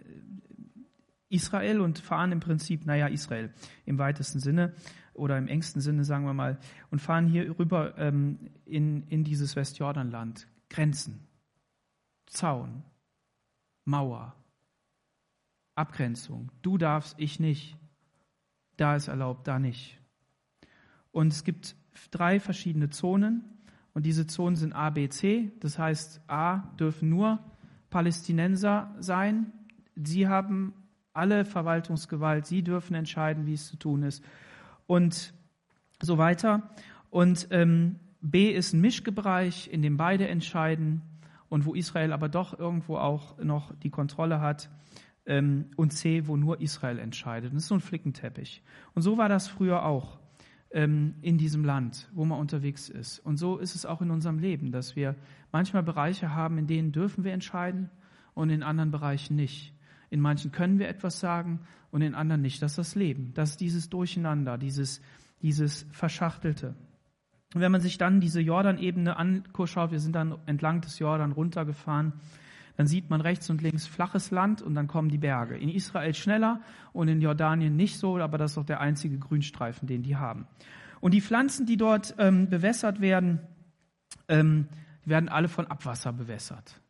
[1.30, 3.54] Israel und fahren im Prinzip, naja, Israel
[3.86, 4.74] im weitesten Sinne
[5.14, 6.60] oder im engsten Sinne, sagen wir mal,
[6.92, 10.50] und fahren hier rüber ähm, in, in dieses Westjordanland.
[10.70, 11.26] Grenzen,
[12.26, 12.84] Zaun,
[13.86, 14.36] Mauer,
[15.76, 16.52] Abgrenzung.
[16.62, 17.78] Du darfst, ich nicht.
[18.76, 19.98] Da ist erlaubt, da nicht.
[21.14, 21.78] Und es gibt
[22.12, 23.55] drei verschiedene Zonen.
[23.96, 25.54] Und diese Zonen sind A, B, C.
[25.62, 27.40] Das heißt, A dürfen nur
[27.90, 29.54] Palästinenser sein.
[29.96, 30.74] Sie haben
[31.14, 32.46] alle Verwaltungsgewalt.
[32.46, 34.22] Sie dürfen entscheiden, wie es zu tun ist.
[34.86, 35.34] Und
[36.02, 36.70] so weiter.
[37.10, 41.02] Und ähm, B ist ein Mischbereich, in dem beide entscheiden
[41.48, 44.70] und wo Israel aber doch irgendwo auch noch die Kontrolle hat
[45.26, 47.54] ähm, und C, wo nur Israel entscheidet.
[47.54, 48.62] Das ist so ein Flickenteppich.
[48.94, 50.20] Und so war das früher auch
[50.76, 53.20] ähm, in diesem Land, wo man unterwegs ist.
[53.20, 55.16] Und so ist es auch in unserem Leben, dass wir
[55.54, 57.90] manchmal Bereiche haben, in denen dürfen wir entscheiden
[58.34, 59.74] und in anderen Bereichen nicht.
[60.10, 61.62] In manchen können wir etwas sagen
[61.92, 62.62] und in anderen nicht.
[62.62, 63.32] Das ist das Leben.
[63.36, 65.02] Das ist dieses Durcheinander, dieses,
[65.42, 66.76] dieses Verschachtelte.
[67.54, 72.12] Und wenn man sich dann diese Jordanebene anschaut, wir sind dann entlang des Jordan runtergefahren,
[72.78, 75.58] dann sieht man rechts und links flaches Land und dann kommen die Berge.
[75.58, 76.62] In Israel schneller
[76.94, 80.48] und in Jordanien nicht so, aber das ist auch der einzige Grünstreifen, den die haben.
[81.00, 83.40] Und die Pflanzen, die dort ähm, bewässert werden,
[84.28, 84.68] ähm,
[85.06, 86.82] werden alle von Abwasser bewässert.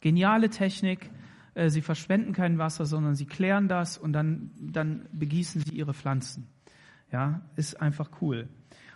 [0.00, 1.10] Geniale Technik.
[1.54, 5.94] Äh, sie verschwenden kein Wasser, sondern sie klären das und dann, dann begießen sie ihre
[5.94, 6.48] Pflanzen.
[7.10, 8.48] Ja, ist einfach cool.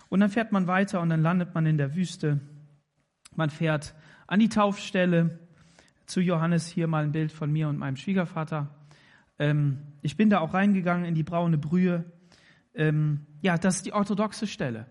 [0.09, 2.41] Und dann fährt man weiter und dann landet man in der Wüste.
[3.35, 3.95] Man fährt
[4.27, 5.39] an die Taufstelle
[6.07, 8.69] zu Johannes hier mal ein Bild von mir und meinem Schwiegervater.
[9.39, 12.05] Ähm, ich bin da auch reingegangen in die braune Brühe.
[12.75, 14.87] Ähm, ja, das ist die orthodoxe Stelle.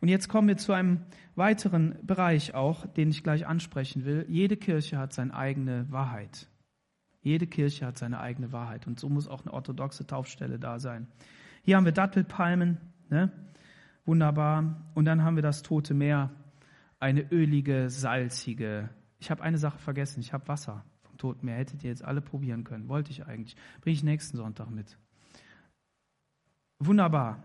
[0.00, 1.02] Und jetzt kommen wir zu einem
[1.36, 4.26] weiteren Bereich auch, den ich gleich ansprechen will.
[4.28, 6.48] Jede Kirche hat seine eigene Wahrheit.
[7.20, 8.86] Jede Kirche hat seine eigene Wahrheit.
[8.88, 11.06] Und so muss auch eine orthodoxe Taufstelle da sein.
[11.62, 13.30] Hier haben wir Dattelpalmen, ne?
[14.04, 14.90] wunderbar.
[14.94, 16.30] Und dann haben wir das Tote Meer,
[16.98, 18.90] eine ölige, salzige
[19.22, 20.18] ich habe eine Sache vergessen.
[20.18, 21.56] Ich habe Wasser vom Toten Meer.
[21.56, 22.88] Hättet ihr jetzt alle probieren können.
[22.88, 23.54] Wollte ich eigentlich.
[23.80, 24.98] Bringe ich nächsten Sonntag mit.
[26.80, 27.40] Wunderbar.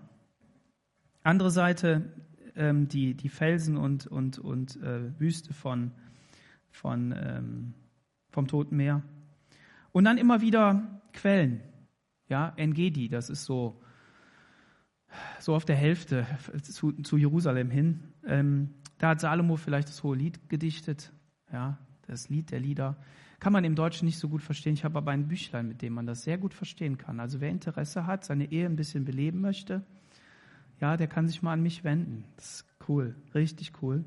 [1.21, 2.11] Andere Seite,
[2.55, 5.91] ähm, die, die Felsen und, und, und äh, Wüste von,
[6.71, 7.73] von, ähm,
[8.31, 9.03] vom Toten Meer.
[9.91, 11.61] Und dann immer wieder Quellen.
[12.27, 13.79] Ja, Engedi, das ist so,
[15.39, 16.25] so auf der Hälfte
[16.63, 18.15] zu, zu Jerusalem hin.
[18.25, 21.11] Ähm, da hat Salomo vielleicht das hohe Lied gedichtet.
[21.51, 22.97] Ja, das Lied der Lieder.
[23.39, 24.73] Kann man im Deutschen nicht so gut verstehen.
[24.73, 27.19] Ich habe aber ein Büchlein, mit dem man das sehr gut verstehen kann.
[27.19, 29.83] Also wer Interesse hat, seine Ehe ein bisschen beleben möchte,
[30.79, 32.23] ja, der kann sich mal an mich wenden.
[32.35, 34.03] Das ist cool, richtig cool.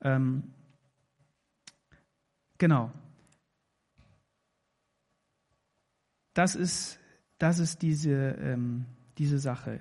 [0.00, 0.44] Ähm,
[2.58, 2.92] genau.
[6.34, 6.98] Das ist,
[7.38, 8.86] das ist diese, ähm,
[9.18, 9.80] diese Sache.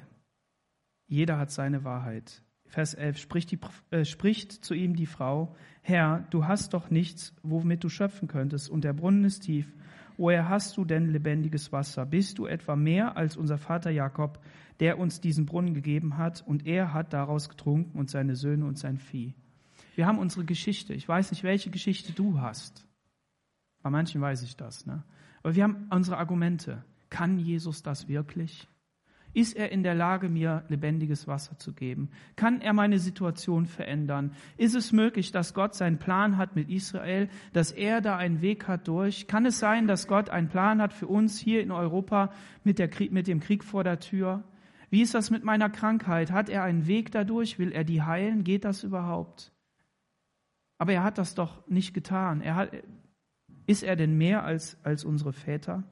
[1.08, 2.43] Jeder hat seine Wahrheit.
[2.74, 3.60] Vers 11 spricht, die,
[3.92, 8.68] äh, spricht zu ihm die Frau, Herr, du hast doch nichts, womit du schöpfen könntest,
[8.68, 9.72] und der Brunnen ist tief.
[10.18, 12.04] Woher hast du denn lebendiges Wasser?
[12.08, 14.44] Bist du etwa mehr als unser Vater Jakob,
[14.80, 18.80] der uns diesen Brunnen gegeben hat, und er hat daraus getrunken und seine Söhne und
[18.80, 19.36] sein Vieh?
[19.94, 20.96] Wir haben unsere Geschichte.
[20.96, 22.88] Ich weiß nicht, welche Geschichte du hast.
[23.84, 24.88] Bei manchen weiß ich das.
[24.88, 25.04] Ne?
[25.44, 26.84] Aber wir haben unsere Argumente.
[27.12, 28.68] Kann Jesus das wirklich?
[29.34, 32.12] Ist er in der Lage, mir lebendiges Wasser zu geben?
[32.36, 34.34] Kann er meine Situation verändern?
[34.58, 38.68] Ist es möglich, dass Gott seinen Plan hat mit Israel, dass er da einen Weg
[38.68, 39.28] hat durch?
[39.28, 42.32] Kann es sein, dass Gott einen Plan hat für uns hier in Europa
[42.64, 44.44] mit, der mit dem Krieg vor der Tür?
[44.92, 46.32] Wie ist das mit meiner Krankheit?
[46.32, 47.58] Hat er einen Weg dadurch?
[47.58, 48.44] Will er die heilen?
[48.44, 49.52] Geht das überhaupt?
[50.78, 52.42] Aber er hat das doch nicht getan.
[52.42, 52.72] Er hat,
[53.66, 55.84] ist er denn mehr als, als unsere Väter?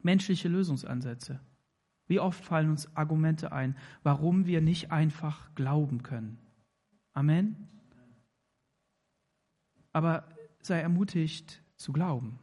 [0.00, 1.40] Menschliche Lösungsansätze.
[2.06, 6.38] Wie oft fallen uns Argumente ein, warum wir nicht einfach glauben können.
[7.12, 7.68] Amen.
[9.92, 10.28] Aber
[10.60, 12.38] sei ermutigt zu glauben.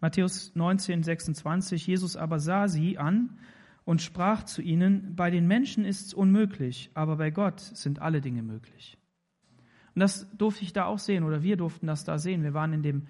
[0.00, 3.38] Matthäus 19, 26, Jesus aber sah sie an
[3.84, 8.20] und sprach zu ihnen, bei den Menschen ist es unmöglich, aber bei Gott sind alle
[8.20, 8.98] Dinge möglich.
[9.94, 12.42] Und das durfte ich da auch sehen, oder wir durften das da sehen.
[12.42, 13.06] Wir waren in dem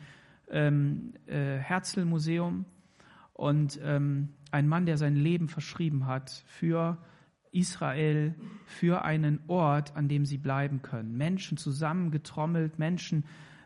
[0.50, 2.64] ähm, äh, Herzl-Museum
[3.32, 6.98] und ähm, ein Mann, der sein Leben verschrieben hat für
[7.52, 8.34] Israel,
[8.66, 11.16] für einen Ort, an dem sie bleiben können.
[11.16, 13.24] Menschen zusammengetrommelt, Menschen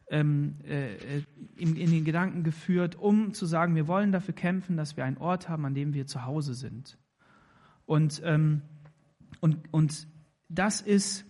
[0.09, 1.23] ähm, äh,
[1.57, 5.19] in, in den Gedanken geführt, um zu sagen, wir wollen dafür kämpfen, dass wir einen
[5.19, 6.99] Ort haben, an dem wir zu Hause sind.
[7.87, 8.63] Und, ähm,
[9.41, 10.07] und, und
[10.49, 11.25] das ist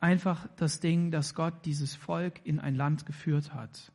[0.00, 3.92] einfach das Ding, dass Gott dieses Volk in ein Land geführt hat,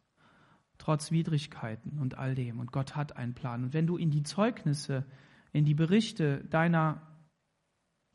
[0.79, 2.59] trotz Widrigkeiten und all dem.
[2.59, 3.63] Und Gott hat einen Plan.
[3.65, 5.05] Und wenn du in die Zeugnisse,
[5.51, 7.01] in die Berichte deiner,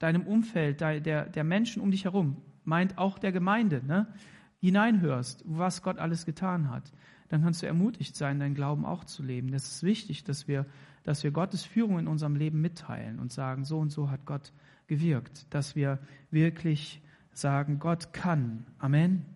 [0.00, 4.12] deinem Umfeld, der, der Menschen um dich herum, meint auch der Gemeinde, ne,
[4.60, 6.90] hineinhörst, was Gott alles getan hat,
[7.28, 9.52] dann kannst du ermutigt sein, deinen Glauben auch zu leben.
[9.52, 10.66] Das ist wichtig, dass wir,
[11.02, 14.52] dass wir Gottes Führung in unserem Leben mitteilen und sagen, so und so hat Gott
[14.86, 15.98] gewirkt, dass wir
[16.30, 18.66] wirklich sagen, Gott kann.
[18.78, 19.26] Amen.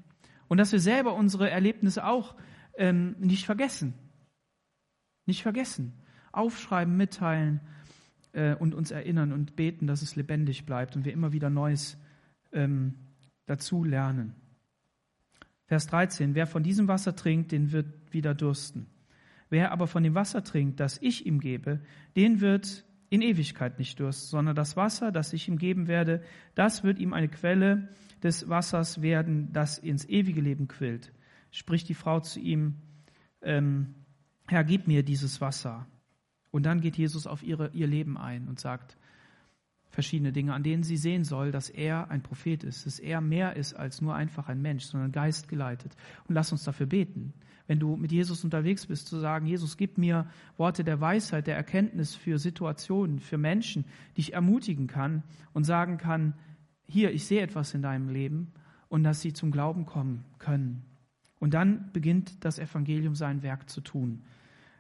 [0.49, 2.35] Und dass wir selber unsere Erlebnisse auch
[2.79, 3.95] ähm, nicht vergessen.
[5.27, 5.93] Nicht vergessen.
[6.33, 7.61] Aufschreiben, mitteilen
[8.33, 11.99] äh, und uns erinnern und beten, dass es lebendig bleibt und wir immer wieder Neues
[12.53, 12.95] ähm,
[13.47, 14.35] dazu lernen.
[15.67, 16.35] Vers 13.
[16.35, 18.87] Wer von diesem Wasser trinkt, den wird wieder dursten.
[19.51, 21.81] Wer aber von dem Wasser trinkt, das ich ihm gebe,
[22.17, 26.23] den wird in Ewigkeit nicht Durst, sondern das Wasser, das ich ihm geben werde,
[26.55, 27.89] das wird ihm eine Quelle
[28.23, 31.13] des Wassers werden, das ins ewige Leben quillt.
[31.51, 32.77] Spricht die Frau zu ihm,
[33.43, 33.95] ähm,
[34.47, 35.87] Herr, gib mir dieses Wasser.
[36.51, 38.97] Und dann geht Jesus auf ihre, ihr Leben ein und sagt
[39.91, 43.57] verschiedene Dinge, an denen sie sehen soll, dass er ein Prophet ist, dass er mehr
[43.57, 45.97] ist als nur einfach ein Mensch, sondern geistgeleitet.
[46.27, 47.33] Und lass uns dafür beten,
[47.67, 51.57] wenn du mit Jesus unterwegs bist, zu sagen, Jesus, gib mir Worte der Weisheit, der
[51.57, 53.85] Erkenntnis für Situationen, für Menschen,
[54.17, 56.35] die ich ermutigen kann und sagen kann,
[56.87, 58.53] hier, ich sehe etwas in deinem Leben
[58.89, 60.88] und dass sie zum Glauben kommen können.
[61.39, 64.25] Und dann beginnt das Evangelium sein Werk zu tun.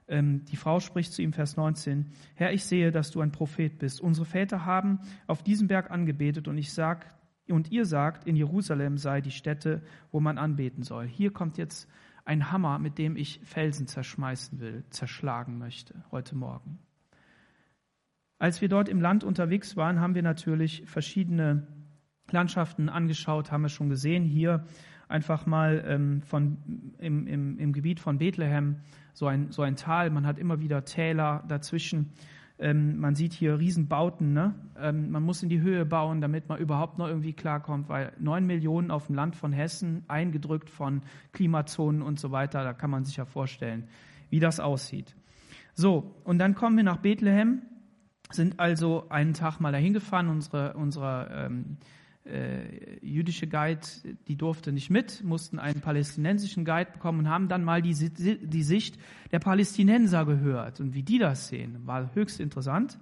[0.08, 3.78] Ähm, die Frau spricht zu ihm, Vers 19, Herr, ich sehe, dass du ein Prophet
[3.78, 4.00] bist.
[4.00, 7.14] Unsere Väter haben auf diesem Berg angebetet und ich sag,
[7.48, 11.06] und ihr sagt, in Jerusalem sei die Stätte, wo man anbeten soll.
[11.06, 11.88] Hier kommt jetzt
[12.24, 16.78] ein Hammer, mit dem ich Felsen zerschmeißen will, zerschlagen möchte heute Morgen.
[18.38, 21.66] Als wir dort im Land unterwegs waren, haben wir natürlich verschiedene
[22.30, 24.24] Landschaften angeschaut, haben wir schon gesehen.
[24.24, 24.64] Hier
[25.08, 26.58] einfach mal ähm, von,
[26.98, 28.76] im, im, im Gebiet von Bethlehem
[29.12, 30.10] so ein, so ein Tal.
[30.10, 32.12] Man hat immer wieder Täler dazwischen.
[32.58, 34.32] Ähm, man sieht hier Riesenbauten.
[34.32, 34.54] Ne?
[34.78, 38.46] Ähm, man muss in die Höhe bauen, damit man überhaupt noch irgendwie klarkommt, weil neun
[38.46, 43.04] Millionen auf dem Land von Hessen, eingedrückt von Klimazonen und so weiter, da kann man
[43.04, 43.88] sich ja vorstellen,
[44.30, 45.16] wie das aussieht.
[45.74, 47.62] So, und dann kommen wir nach Bethlehem,
[48.30, 50.28] sind also einen Tag mal dahin gefahren.
[50.28, 51.78] Unsere, unsere ähm,
[52.28, 53.80] äh, jüdische Guide,
[54.26, 58.62] die durfte nicht mit, mussten einen palästinensischen Guide bekommen und haben dann mal die, die
[58.62, 58.98] Sicht
[59.32, 61.86] der Palästinenser gehört und wie die das sehen.
[61.86, 62.98] War höchst interessant.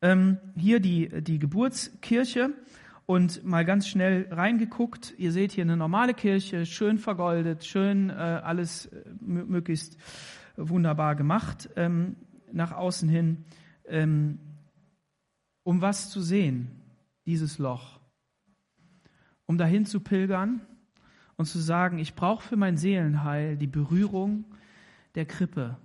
[0.00, 2.50] Ähm, hier die, die Geburtskirche
[3.06, 5.14] und mal ganz schnell reingeguckt.
[5.18, 9.96] Ihr seht hier eine normale Kirche, schön vergoldet, schön äh, alles äh, möglichst
[10.56, 12.16] wunderbar gemacht ähm,
[12.52, 13.44] nach außen hin.
[13.86, 14.38] Ähm,
[15.64, 16.82] um was zu sehen,
[17.26, 18.01] dieses Loch
[19.46, 20.60] um dahin zu pilgern
[21.36, 24.44] und zu sagen, ich brauche für mein Seelenheil die Berührung
[25.14, 25.76] der Krippe.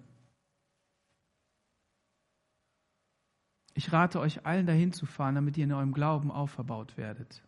[3.73, 7.43] Ich rate euch allen dahin zu fahren, damit ihr in eurem Glauben auferbaut werdet.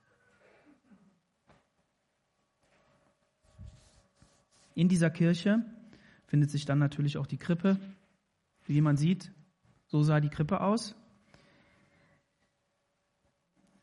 [4.75, 5.65] In dieser Kirche
[6.27, 7.79] findet sich dann natürlich auch die Krippe.
[8.65, 9.31] Wie man sieht,
[9.87, 10.95] so sah die Krippe aus.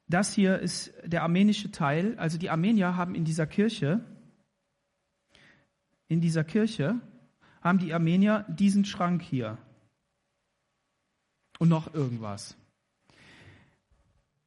[0.08, 2.16] Das hier ist der armenische Teil.
[2.18, 4.00] Also die Armenier haben in dieser Kirche,
[6.08, 7.00] in dieser Kirche
[7.60, 9.58] haben die Armenier diesen Schrank hier.
[11.58, 12.56] Und noch irgendwas.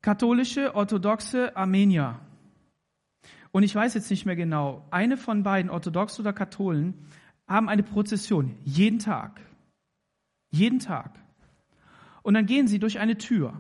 [0.02, 2.20] Katholische, orthodoxe Armenier.
[3.52, 6.94] Und ich weiß jetzt nicht mehr genau, eine von beiden, orthodox oder Katholen,
[7.48, 9.42] haben eine Prozession jeden Tag.
[10.52, 11.20] Jeden Tag.
[12.22, 13.60] Und dann gehen sie durch eine Tür.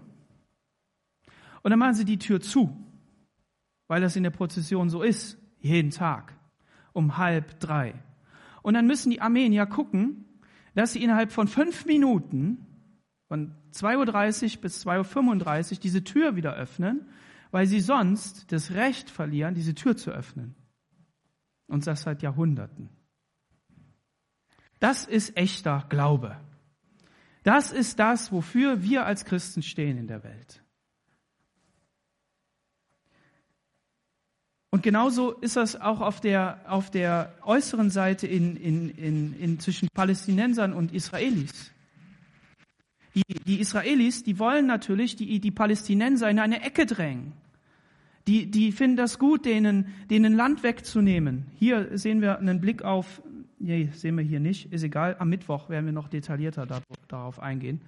[1.70, 2.76] Und dann machen sie die Tür zu,
[3.88, 6.34] weil das in der Prozession so ist, jeden Tag,
[6.94, 7.94] um halb drei.
[8.64, 10.26] Und dann müssen die Armenier gucken,
[10.74, 12.66] dass sie innerhalb von fünf Minuten,
[13.28, 17.08] von 2.30 Uhr bis 2.35 Uhr, diese Tür wieder öffnen,
[17.52, 20.56] weil sie sonst das Recht verlieren, diese Tür zu öffnen.
[21.68, 22.90] Und das seit Jahrhunderten.
[24.80, 26.36] Das ist echter Glaube.
[27.44, 30.64] Das ist das, wofür wir als Christen stehen in der Welt.
[34.72, 39.60] Und genauso ist das auch auf der, auf der äußeren Seite in, in, in, in
[39.60, 41.72] zwischen Palästinensern und Israelis.
[43.16, 47.34] Die, die Israelis, die wollen natürlich die, die Palästinenser in eine Ecke drängen.
[48.28, 51.48] Die, die finden das gut, denen, denen Land wegzunehmen.
[51.58, 53.24] Hier sehen wir einen Blick auf,
[53.58, 56.68] nee, sehen wir hier nicht, ist egal, am Mittwoch werden wir noch detaillierter
[57.08, 57.82] darauf eingehen.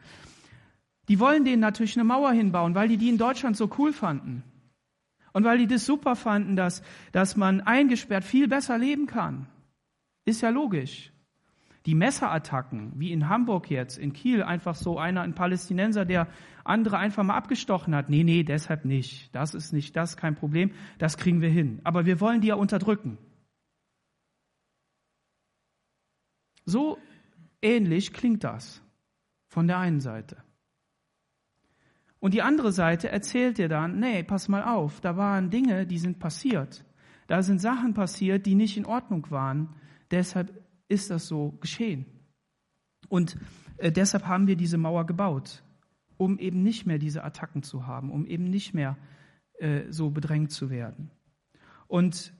[1.09, 4.41] Die wollen denen natürlich eine Mauer hinbauen, weil die die in Deutschland so cool fanden.
[5.33, 9.47] Und weil die das super fanden, dass, dass man eingesperrt viel besser leben kann.
[10.25, 11.11] Ist ja logisch.
[11.85, 16.27] Die Messerattacken, wie in Hamburg jetzt, in Kiel, einfach so einer, ein Palästinenser, der
[16.63, 18.09] andere einfach mal abgestochen hat.
[18.09, 19.33] Nee, nee, deshalb nicht.
[19.33, 20.71] Das ist nicht, das kein Problem.
[20.99, 21.81] Das kriegen wir hin.
[21.83, 23.17] Aber wir wollen die ja unterdrücken.
[26.65, 26.99] So
[27.61, 28.83] ähnlich klingt das
[29.47, 30.37] von der einen Seite.
[32.21, 35.97] Und die andere Seite erzählt dir dann, nee, pass mal auf, da waren Dinge, die
[35.97, 36.85] sind passiert.
[37.25, 39.75] Da sind Sachen passiert, die nicht in Ordnung waren.
[40.11, 40.53] Deshalb
[40.87, 42.05] ist das so geschehen.
[43.09, 43.37] Und
[43.77, 45.63] äh, deshalb haben wir diese Mauer gebaut,
[46.17, 48.97] um eben nicht mehr diese Attacken zu haben, um eben nicht mehr
[49.59, 51.09] äh, so bedrängt zu werden.
[51.87, 52.33] Und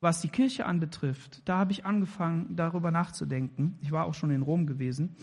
[0.00, 3.76] was die Kirche anbetrifft, da habe ich angefangen, darüber nachzudenken.
[3.82, 5.16] Ich war auch schon in Rom gewesen,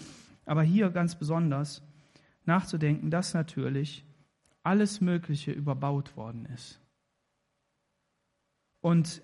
[0.45, 1.81] aber hier ganz besonders
[2.47, 4.05] nachzudenken, dass natürlich
[4.63, 6.81] alles Mögliche überbaut worden ist.
[8.81, 9.21] Und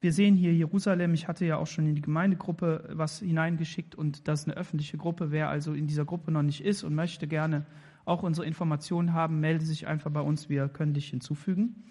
[0.00, 4.28] wir sehen hier Jerusalem, ich hatte ja auch schon in die Gemeindegruppe was hineingeschickt und
[4.28, 5.32] das eine öffentliche Gruppe.
[5.32, 7.66] Wer also in dieser Gruppe noch nicht ist und möchte gerne
[8.04, 11.84] auch unsere Informationen haben, melde sich einfach bei uns, wir können dich hinzufügen.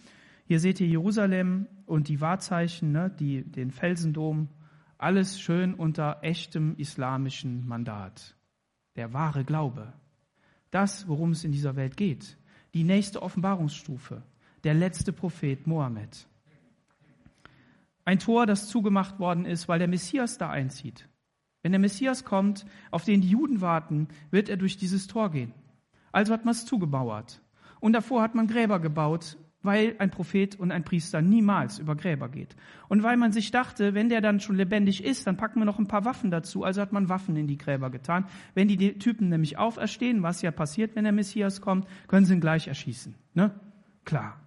[0.45, 4.47] Hier seht ihr Jerusalem und die Wahrzeichen, ne, die, den Felsendom,
[4.97, 8.37] alles schön unter echtem islamischen Mandat.
[8.95, 9.93] Der wahre Glaube,
[10.71, 12.37] das, worum es in dieser Welt geht.
[12.73, 14.23] Die nächste Offenbarungsstufe.
[14.63, 16.27] Der letzte Prophet Mohammed.
[18.05, 21.07] Ein Tor, das zugemacht worden ist, weil der Messias da einzieht.
[21.61, 25.53] Wenn der Messias kommt, auf den die Juden warten, wird er durch dieses Tor gehen.
[26.11, 27.41] Also hat man es zugebauert.
[27.79, 29.37] Und davor hat man Gräber gebaut,
[29.67, 32.55] weil ein Prophet und ein Priester niemals über Gräber geht.
[32.87, 35.77] Und weil man sich dachte, wenn der dann schon lebendig ist, dann packen wir noch
[35.77, 36.63] ein paar Waffen dazu.
[36.63, 38.25] Also hat man Waffen in die Gräber getan.
[38.55, 42.39] Wenn die Typen nämlich auferstehen, was ja passiert, wenn der Messias kommt, können sie ihn
[42.39, 43.13] gleich erschießen.
[43.33, 43.51] Ne?
[44.05, 44.39] Klar.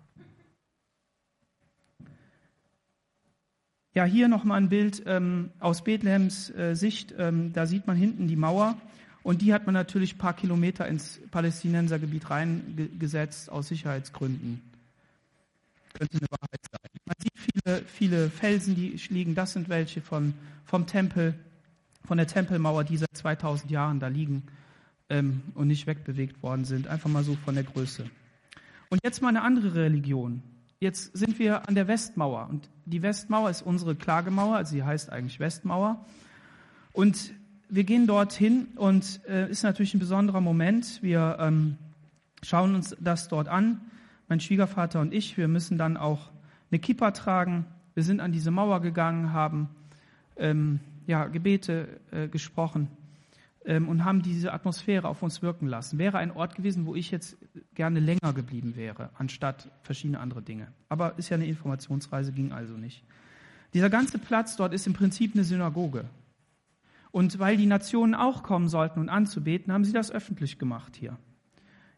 [3.93, 7.14] Ja, hier nochmal ein Bild ähm, aus Bethlehems äh, Sicht.
[7.18, 8.79] Ähm, da sieht man hinten die Mauer.
[9.23, 14.70] Und die hat man natürlich ein paar Kilometer ins Palästinensergebiet reingesetzt aus Sicherheitsgründen
[16.01, 16.90] könnte eine Wahrheit sein.
[17.05, 19.34] Man sieht viele, viele Felsen, die liegen.
[19.34, 20.32] Das sind welche von,
[20.64, 21.34] vom Tempel,
[22.05, 24.44] von der Tempelmauer, die seit 2000 Jahren da liegen
[25.11, 26.86] ähm, und nicht wegbewegt worden sind.
[26.86, 28.07] Einfach mal so von der Größe.
[28.88, 30.42] Und jetzt mal eine andere Religion.
[30.80, 32.48] Jetzt sind wir an der Westmauer.
[32.48, 36.07] Und die Westmauer ist unsere Klagemauer, also sie heißt eigentlich Westmauer.
[36.92, 37.34] Und
[37.68, 41.03] wir gehen dorthin und äh, ist natürlich ein besonderer Moment.
[41.03, 41.76] Wir ähm,
[42.42, 43.82] schauen uns das dort an
[44.31, 46.31] mein Schwiegervater und ich, wir müssen dann auch
[46.70, 47.66] eine Kippa tragen.
[47.95, 49.68] Wir sind an diese Mauer gegangen, haben
[50.37, 52.89] ähm, ja, Gebete äh, gesprochen
[53.64, 55.99] ähm, und haben diese Atmosphäre auf uns wirken lassen.
[55.99, 57.37] Wäre ein Ort gewesen, wo ich jetzt
[57.74, 60.68] gerne länger geblieben wäre, anstatt verschiedene andere Dinge.
[60.89, 63.05] Aber ist ja eine Informationsreise, ging also nicht.
[63.74, 66.05] Dieser ganze Platz dort ist im Prinzip eine Synagoge.
[67.11, 71.18] Und weil die Nationen auch kommen sollten und anzubeten, haben sie das öffentlich gemacht hier.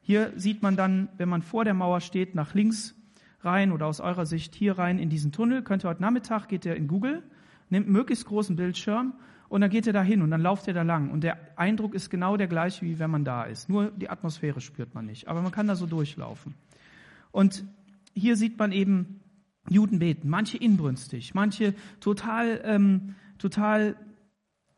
[0.02, 2.94] Hier sieht man dann, wenn man vor der Mauer steht, nach links
[3.40, 5.62] rein oder aus eurer Sicht hier rein in diesen Tunnel.
[5.62, 7.22] Könnt ihr heute Nachmittag, geht ihr in Google,
[7.70, 9.14] nimmt einen möglichst großen Bildschirm
[9.48, 11.10] und dann geht ihr da hin und dann lauft ihr da lang.
[11.10, 13.68] Und der Eindruck ist genau der gleiche, wie wenn man da ist.
[13.68, 15.28] Nur die Atmosphäre spürt man nicht.
[15.28, 16.54] Aber man kann da so durchlaufen.
[17.30, 17.64] Und
[18.14, 19.20] hier sieht man eben
[19.68, 20.28] Juden beten.
[20.28, 23.96] Manche inbrünstig, manche total, ähm, total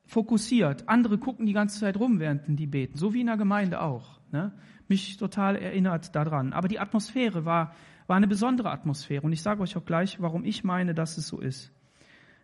[0.06, 0.88] fokussiert.
[0.88, 2.98] Andere gucken die ganze Zeit rum, während die beten.
[2.98, 4.20] So wie in der Gemeinde auch.
[4.32, 4.52] Ne?
[4.88, 6.52] Mich total erinnert daran.
[6.52, 7.74] Aber die Atmosphäre war,
[8.06, 9.22] war eine besondere Atmosphäre.
[9.22, 11.72] Und ich sage euch auch gleich, warum ich meine, dass es so ist.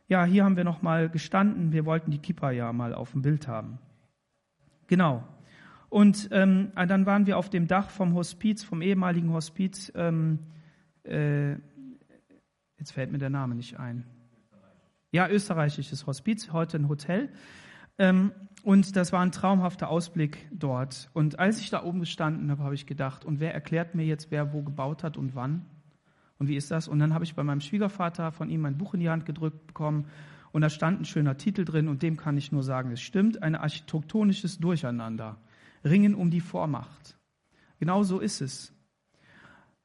[0.09, 1.73] Ja, hier haben wir noch mal gestanden.
[1.73, 3.79] Wir wollten die Kippa ja mal auf dem Bild haben.
[4.89, 5.23] Genau.
[5.89, 9.93] Und ähm, dann waren wir auf dem Dach vom Hospiz, vom ehemaligen Hospiz.
[9.95, 10.39] Ähm,
[11.05, 11.53] äh,
[12.79, 14.05] jetzt fällt mir der Name nicht ein.
[15.13, 17.31] Ja, österreichisches Hospiz, heute ein Hotel.
[17.99, 18.33] Ähm,
[18.63, 21.09] und das war ein traumhafter Ausblick dort.
[21.13, 24.31] Und als ich da oben gestanden habe, habe ich gedacht, und wer erklärt mir jetzt,
[24.31, 25.67] wer wo gebaut hat und wann?
[26.39, 26.89] Und wie ist das?
[26.89, 29.67] Und dann habe ich bei meinem Schwiegervater von ihm ein Buch in die Hand gedrückt
[29.67, 30.07] bekommen.
[30.53, 33.43] Und da stand ein schöner Titel drin und dem kann ich nur sagen, es stimmt,
[33.43, 35.39] ein architektonisches Durcheinander.
[35.85, 37.19] ringen um die Vormacht.
[37.79, 38.75] Genau so ist es.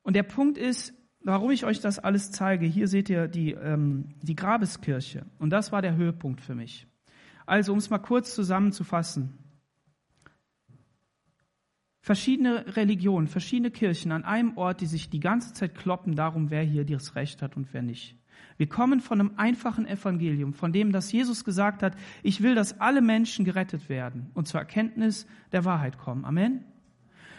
[0.01, 2.65] Und der Punkt ist, warum ich euch das alles zeige.
[2.65, 5.25] Hier seht ihr die, ähm, die Grabeskirche.
[5.39, 6.87] Und das war der Höhepunkt für mich.
[7.45, 9.37] Also, um es mal kurz zusammenzufassen.
[12.01, 16.61] Verschiedene Religionen, verschiedene Kirchen an einem Ort, die sich die ganze Zeit kloppen darum, wer
[16.61, 18.15] hier das Recht hat und wer nicht.
[18.57, 22.79] Wir kommen von einem einfachen Evangelium, von dem, dass Jesus gesagt hat, ich will, dass
[22.79, 26.25] alle Menschen gerettet werden und zur Erkenntnis der Wahrheit kommen.
[26.25, 26.63] Amen.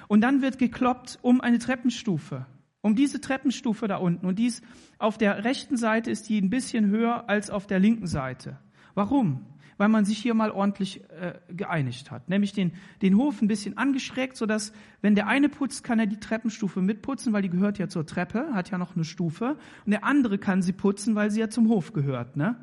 [0.08, 2.46] Und dann wird gekloppt um eine Treppenstufe,
[2.80, 4.26] um diese Treppenstufe da unten.
[4.26, 4.62] Und dies
[4.98, 8.58] auf der rechten Seite ist die ein bisschen höher als auf der linken Seite.
[8.94, 9.46] Warum?
[9.78, 12.28] Weil man sich hier mal ordentlich äh, geeinigt hat.
[12.28, 12.72] Nämlich den,
[13.02, 14.72] den Hof ein bisschen angeschrägt, sodass,
[15.02, 18.54] wenn der eine putzt, kann er die Treppenstufe mitputzen, weil die gehört ja zur Treppe,
[18.54, 19.56] hat ja noch eine Stufe.
[19.84, 22.56] Und der andere kann sie putzen, weil sie ja zum Hof gehört, ne?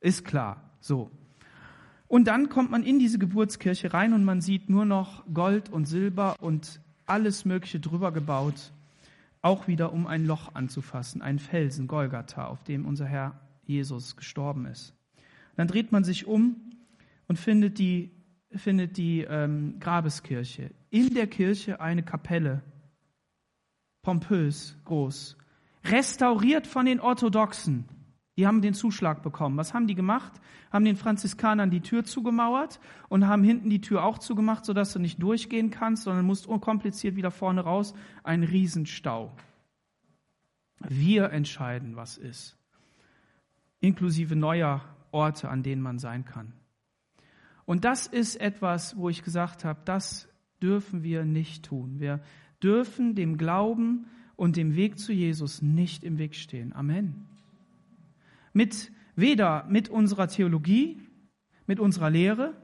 [0.00, 0.70] Ist klar.
[0.80, 1.10] So.
[2.06, 5.86] Und dann kommt man in diese Geburtskirche rein und man sieht nur noch Gold und
[5.86, 8.72] Silber und alles Mögliche drüber gebaut.
[9.42, 14.66] Auch wieder, um ein Loch anzufassen, einen Felsen, Golgatha, auf dem unser Herr Jesus gestorben
[14.66, 14.94] ist.
[15.56, 16.56] Dann dreht man sich um
[17.28, 18.10] und findet die,
[18.50, 20.70] findet die ähm, Grabeskirche.
[20.90, 22.62] In der Kirche eine Kapelle,
[24.02, 25.36] pompös, groß,
[25.84, 27.86] restauriert von den Orthodoxen.
[28.36, 29.56] Die haben den Zuschlag bekommen.
[29.56, 30.32] Was haben die gemacht?
[30.72, 34.98] Haben den Franziskanern die Tür zugemauert und haben hinten die Tür auch zugemacht, sodass du
[34.98, 37.94] nicht durchgehen kannst, sondern musst unkompliziert wieder vorne raus.
[38.24, 39.36] Ein Riesenstau.
[40.80, 42.58] Wir entscheiden, was ist.
[43.80, 44.82] Inklusive neuer
[45.14, 46.52] Orte, an denen man sein kann.
[47.64, 50.28] Und das ist etwas, wo ich gesagt habe, das
[50.60, 52.00] dürfen wir nicht tun.
[52.00, 52.20] Wir
[52.62, 54.06] dürfen dem Glauben
[54.36, 56.74] und dem Weg zu Jesus nicht im Weg stehen.
[56.74, 57.26] Amen.
[58.52, 61.00] Mit weder mit unserer Theologie,
[61.66, 62.54] mit unserer Lehre,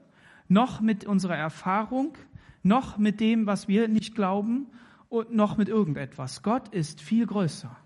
[0.49, 2.15] noch mit unserer Erfahrung,
[2.63, 4.67] noch mit dem, was wir nicht glauben
[5.09, 6.43] und noch mit irgendetwas.
[6.43, 7.77] Gott ist viel größer.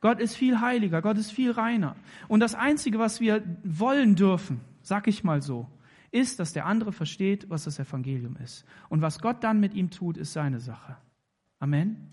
[0.00, 1.96] Gott ist viel heiliger, Gott ist viel reiner.
[2.28, 5.68] Und das Einzige, was wir wollen dürfen, sag ich mal so,
[6.10, 8.64] ist, dass der andere versteht, was das Evangelium ist.
[8.88, 10.96] Und was Gott dann mit ihm tut, ist seine Sache.
[11.58, 12.08] Amen.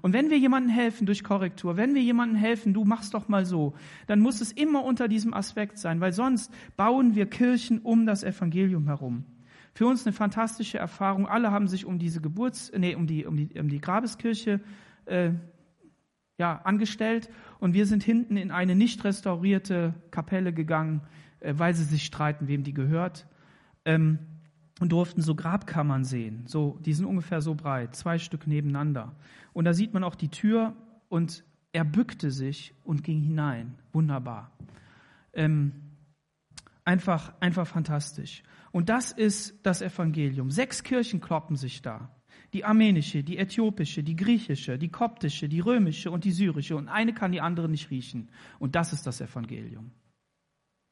[0.00, 3.44] Und wenn wir jemandem helfen durch Korrektur, wenn wir jemandem helfen, du machst doch mal
[3.44, 3.74] so,
[4.08, 8.24] dann muss es immer unter diesem Aspekt sein, weil sonst bauen wir Kirchen um das
[8.24, 9.24] Evangelium herum.
[9.74, 11.26] Für uns eine fantastische Erfahrung.
[11.26, 14.60] Alle haben sich um diese Geburts, nee, um die, um die, um die Grabeskirche
[15.06, 15.30] äh,
[16.38, 17.30] ja, angestellt
[17.60, 21.02] und wir sind hinten in eine nicht restaurierte Kapelle gegangen,
[21.40, 23.26] äh, weil sie sich streiten, wem die gehört.
[23.84, 24.18] Ähm,
[24.80, 26.44] und durften so Grabkammern sehen.
[26.46, 29.14] So, die sind ungefähr so breit, zwei Stück nebeneinander.
[29.52, 30.74] Und da sieht man auch die Tür
[31.08, 33.76] und er bückte sich und ging hinein.
[33.92, 34.50] Wunderbar.
[35.34, 35.72] Ähm,
[36.84, 38.42] einfach, einfach fantastisch.
[38.72, 40.50] Und das ist das Evangelium.
[40.50, 42.10] Sechs Kirchen kloppen sich da
[42.52, 46.76] die armenische, die äthiopische, die griechische, die koptische, die römische und die syrische.
[46.76, 48.28] Und eine kann die andere nicht riechen.
[48.58, 49.90] Und das ist das Evangelium.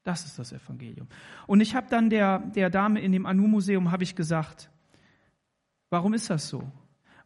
[0.03, 1.09] Das ist das Evangelium.
[1.47, 4.71] Und ich habe dann der, der Dame in dem Anu-Museum gesagt,
[5.91, 6.71] warum ist das so?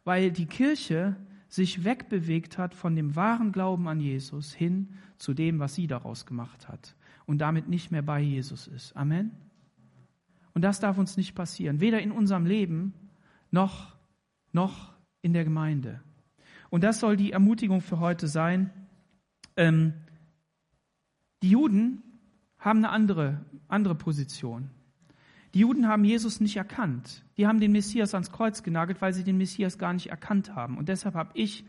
[0.03, 1.15] Weil die Kirche
[1.47, 6.25] sich wegbewegt hat von dem wahren Glauben an Jesus hin zu dem, was sie daraus
[6.25, 8.95] gemacht hat und damit nicht mehr bei Jesus ist.
[8.97, 9.31] Amen.
[10.53, 12.93] Und das darf uns nicht passieren, weder in unserem Leben
[13.51, 13.94] noch
[14.55, 16.01] noch in der Gemeinde.
[16.71, 18.71] Und das soll die Ermutigung für heute sein.
[19.55, 19.93] Ähm,
[21.43, 22.01] die Juden
[22.57, 24.71] haben eine andere, andere Position.
[25.53, 27.23] Die Juden haben Jesus nicht erkannt.
[27.37, 30.77] Die haben den Messias ans Kreuz genagelt, weil sie den Messias gar nicht erkannt haben.
[30.77, 31.65] Und deshalb habe ich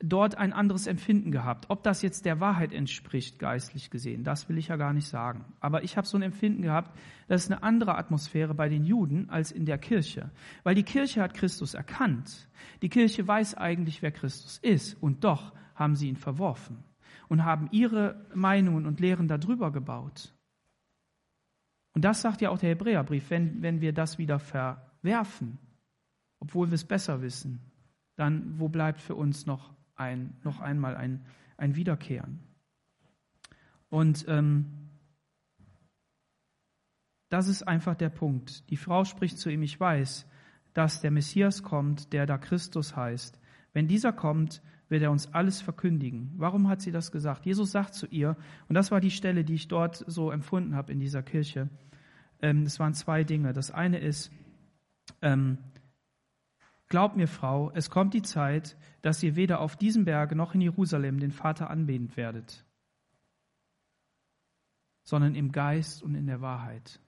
[0.00, 1.66] dort ein anderes Empfinden gehabt.
[1.68, 5.44] Ob das jetzt der Wahrheit entspricht, geistlich gesehen, das will ich ja gar nicht sagen.
[5.60, 6.96] Aber ich habe so ein Empfinden gehabt,
[7.28, 10.30] das ist eine andere Atmosphäre bei den Juden als in der Kirche.
[10.62, 12.48] Weil die Kirche hat Christus erkannt.
[12.82, 14.94] Die Kirche weiß eigentlich, wer Christus ist.
[15.02, 16.84] Und doch haben sie ihn verworfen
[17.28, 20.32] und haben ihre Meinungen und Lehren darüber gebaut.
[21.94, 25.58] Und das sagt ja auch der Hebräerbrief, wenn, wenn wir das wieder verwerfen,
[26.38, 27.60] obwohl wir es besser wissen,
[28.16, 31.24] dann wo bleibt für uns noch ein, noch einmal ein,
[31.56, 32.40] ein Wiederkehren.
[33.88, 34.66] Und ähm,
[37.28, 38.68] das ist einfach der Punkt.
[38.70, 40.26] Die Frau spricht zu ihm, ich weiß,
[40.74, 43.40] dass der Messias kommt, der da Christus heißt.
[43.72, 46.32] Wenn dieser kommt, wird er uns alles verkündigen.
[46.36, 47.44] Warum hat sie das gesagt?
[47.44, 48.36] Jesus sagt zu ihr,
[48.68, 51.68] und das war die Stelle, die ich dort so empfunden habe in dieser Kirche.
[52.40, 53.52] Ähm, es waren zwei Dinge.
[53.52, 54.30] Das eine ist,
[55.22, 55.58] ähm,
[56.88, 60.60] Glaub mir, Frau, es kommt die Zeit, dass ihr weder auf diesem Berge noch in
[60.60, 62.64] Jerusalem den Vater anbeten werdet,
[65.02, 67.00] sondern im Geist und in der Wahrheit.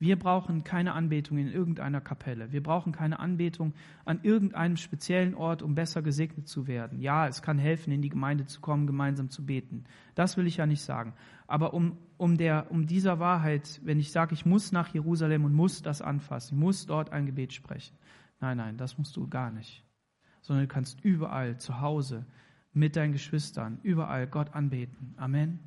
[0.00, 2.52] Wir brauchen keine Anbetung in irgendeiner Kapelle.
[2.52, 3.72] Wir brauchen keine Anbetung
[4.04, 7.00] an irgendeinem speziellen Ort, um besser gesegnet zu werden.
[7.00, 9.84] Ja, es kann helfen, in die Gemeinde zu kommen, gemeinsam zu beten.
[10.14, 11.14] Das will ich ja nicht sagen.
[11.46, 15.54] Aber um, um, der, um dieser Wahrheit, wenn ich sage, ich muss nach Jerusalem und
[15.54, 17.96] muss das anfassen, ich muss dort ein Gebet sprechen.
[18.40, 19.84] Nein, nein, das musst du gar nicht.
[20.42, 22.26] Sondern du kannst überall, zu Hause,
[22.72, 25.14] mit deinen Geschwistern, überall Gott anbeten.
[25.16, 25.60] Amen.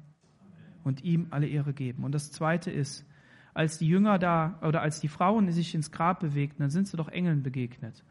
[0.84, 2.04] Und ihm alle Ehre geben.
[2.04, 3.06] Und das Zweite ist,
[3.54, 6.98] als die Jünger da oder als die Frauen sich ins Grab bewegten, dann sind sie
[6.98, 8.06] doch Engeln begegnet.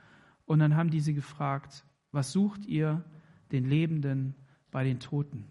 [0.45, 3.05] Und dann haben die sie gefragt, was sucht ihr
[3.53, 4.35] den Lebenden
[4.71, 5.47] bei den Toten?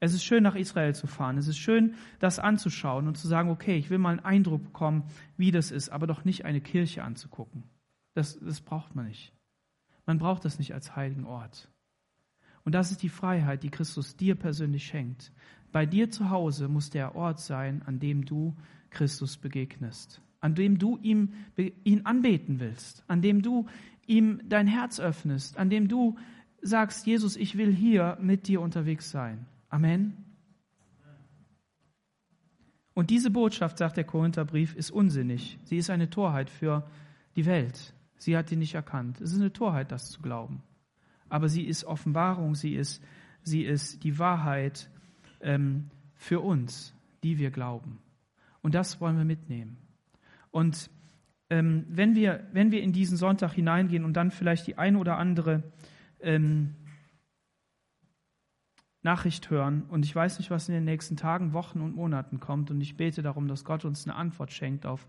[0.00, 1.38] Es ist schön, nach Israel zu fahren.
[1.38, 5.04] Es ist schön, das anzuschauen und zu sagen, okay, ich will mal einen Eindruck bekommen,
[5.36, 7.64] wie das ist, aber doch nicht eine Kirche anzugucken.
[8.18, 9.32] Das, das braucht man nicht.
[10.04, 11.68] Man braucht das nicht als heiligen Ort.
[12.64, 15.30] Und das ist die Freiheit, die Christus dir persönlich schenkt.
[15.70, 18.56] Bei dir zu Hause muss der Ort sein, an dem du
[18.90, 21.32] Christus begegnest, an dem du ihm,
[21.84, 23.68] ihn anbeten willst, an dem du
[24.08, 26.18] ihm dein Herz öffnest, an dem du
[26.60, 29.46] sagst, Jesus, ich will hier mit dir unterwegs sein.
[29.68, 30.24] Amen.
[32.94, 35.56] Und diese Botschaft, sagt der Korintherbrief, ist unsinnig.
[35.62, 36.90] Sie ist eine Torheit für
[37.36, 37.94] die Welt.
[38.18, 39.20] Sie hat die nicht erkannt.
[39.20, 40.62] Es ist eine Torheit, das zu glauben.
[41.28, 43.02] Aber sie ist Offenbarung, sie ist,
[43.42, 44.90] sie ist die Wahrheit
[45.40, 47.98] ähm, für uns, die wir glauben.
[48.60, 49.78] Und das wollen wir mitnehmen.
[50.50, 50.90] Und
[51.50, 55.16] ähm, wenn, wir, wenn wir in diesen Sonntag hineingehen und dann vielleicht die eine oder
[55.16, 55.62] andere
[56.20, 56.74] ähm,
[59.02, 62.70] Nachricht hören, und ich weiß nicht, was in den nächsten Tagen, Wochen und Monaten kommt,
[62.70, 65.06] und ich bete darum, dass Gott uns eine Antwort schenkt auf,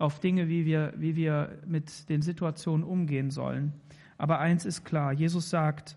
[0.00, 3.74] auf Dinge, wie wir, wie wir mit den Situationen umgehen sollen.
[4.18, 5.96] Aber eins ist klar, Jesus sagt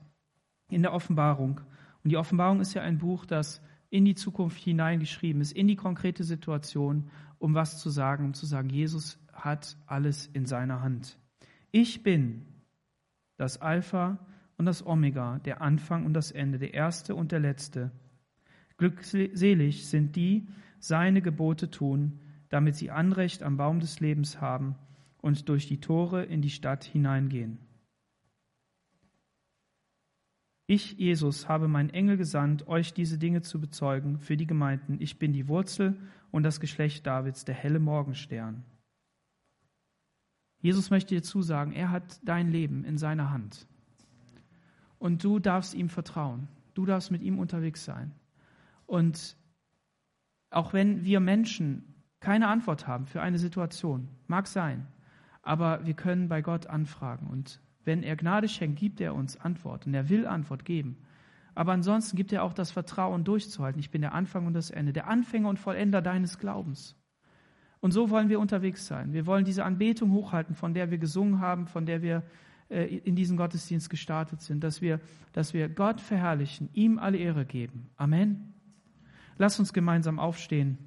[0.69, 1.61] in der Offenbarung,
[2.03, 5.75] und die Offenbarung ist ja ein Buch, das in die Zukunft hineingeschrieben ist, in die
[5.75, 11.17] konkrete Situation, um was zu sagen, um zu sagen, Jesus hat alles in seiner Hand.
[11.71, 12.45] Ich bin
[13.37, 14.17] das Alpha
[14.57, 17.91] und das Omega, der Anfang und das Ende, der Erste und der Letzte.
[18.77, 20.47] Glückselig sind die,
[20.79, 22.19] seine Gebote tun,
[22.53, 24.75] damit sie Anrecht am Baum des Lebens haben
[25.21, 27.57] und durch die Tore in die Stadt hineingehen.
[30.67, 34.97] Ich, Jesus, habe meinen Engel gesandt, euch diese Dinge zu bezeugen für die Gemeinden.
[34.99, 35.99] Ich bin die Wurzel
[36.29, 38.63] und das Geschlecht Davids, der helle Morgenstern.
[40.59, 43.65] Jesus möchte dir zusagen, er hat dein Leben in seiner Hand.
[44.99, 46.47] Und du darfst ihm vertrauen.
[46.75, 48.13] Du darfst mit ihm unterwegs sein.
[48.85, 49.37] Und
[50.51, 51.92] auch wenn wir Menschen
[52.23, 54.87] keine Antwort haben für eine Situation, mag sein,
[55.41, 59.85] aber wir können bei Gott anfragen und wenn er Gnade schenkt, gibt er uns Antwort
[59.85, 60.95] und er will Antwort geben.
[61.53, 63.77] Aber ansonsten gibt er auch das Vertrauen durchzuhalten.
[63.77, 66.95] Ich bin der Anfang und das Ende, der Anfänger und Vollender deines Glaubens.
[67.81, 69.11] Und so wollen wir unterwegs sein.
[69.11, 72.23] Wir wollen diese Anbetung hochhalten, von der wir gesungen haben, von der wir
[72.69, 75.01] äh, in diesen Gottesdienst gestartet sind, dass wir,
[75.33, 77.89] dass wir Gott verherrlichen, ihm alle Ehre geben.
[77.97, 78.53] Amen.
[79.37, 80.77] Lass uns gemeinsam aufstehen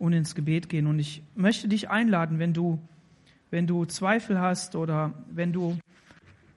[0.00, 0.88] und ins Gebet gehen.
[0.88, 2.80] Und ich möchte dich einladen, wenn du
[3.50, 5.78] wenn du Zweifel hast oder wenn du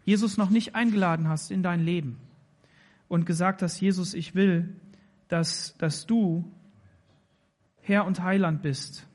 [0.05, 2.17] Jesus noch nicht eingeladen hast in dein Leben
[3.07, 4.75] und gesagt hast, Jesus, ich will,
[5.27, 6.51] dass, dass du
[7.81, 9.07] Herr und Heiland bist,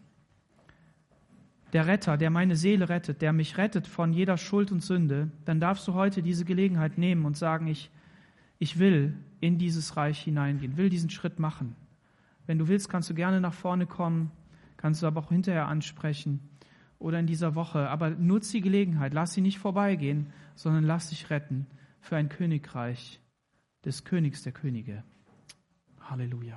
[1.72, 5.60] der Retter, der meine Seele rettet, der mich rettet von jeder Schuld und Sünde, dann
[5.60, 7.90] darfst du heute diese Gelegenheit nehmen und sagen, ich,
[8.58, 11.76] ich will in dieses Reich hineingehen, will diesen Schritt machen.
[12.48, 14.30] Wenn du willst, kannst du gerne nach vorne kommen,
[14.78, 16.40] kannst du aber auch hinterher ansprechen
[16.98, 21.28] oder in dieser Woche, aber nutz die Gelegenheit, lass sie nicht vorbeigehen, sondern lass dich
[21.28, 21.66] retten
[22.00, 23.20] für ein Königreich
[23.84, 25.04] des Königs der Könige.
[26.00, 26.56] Halleluja.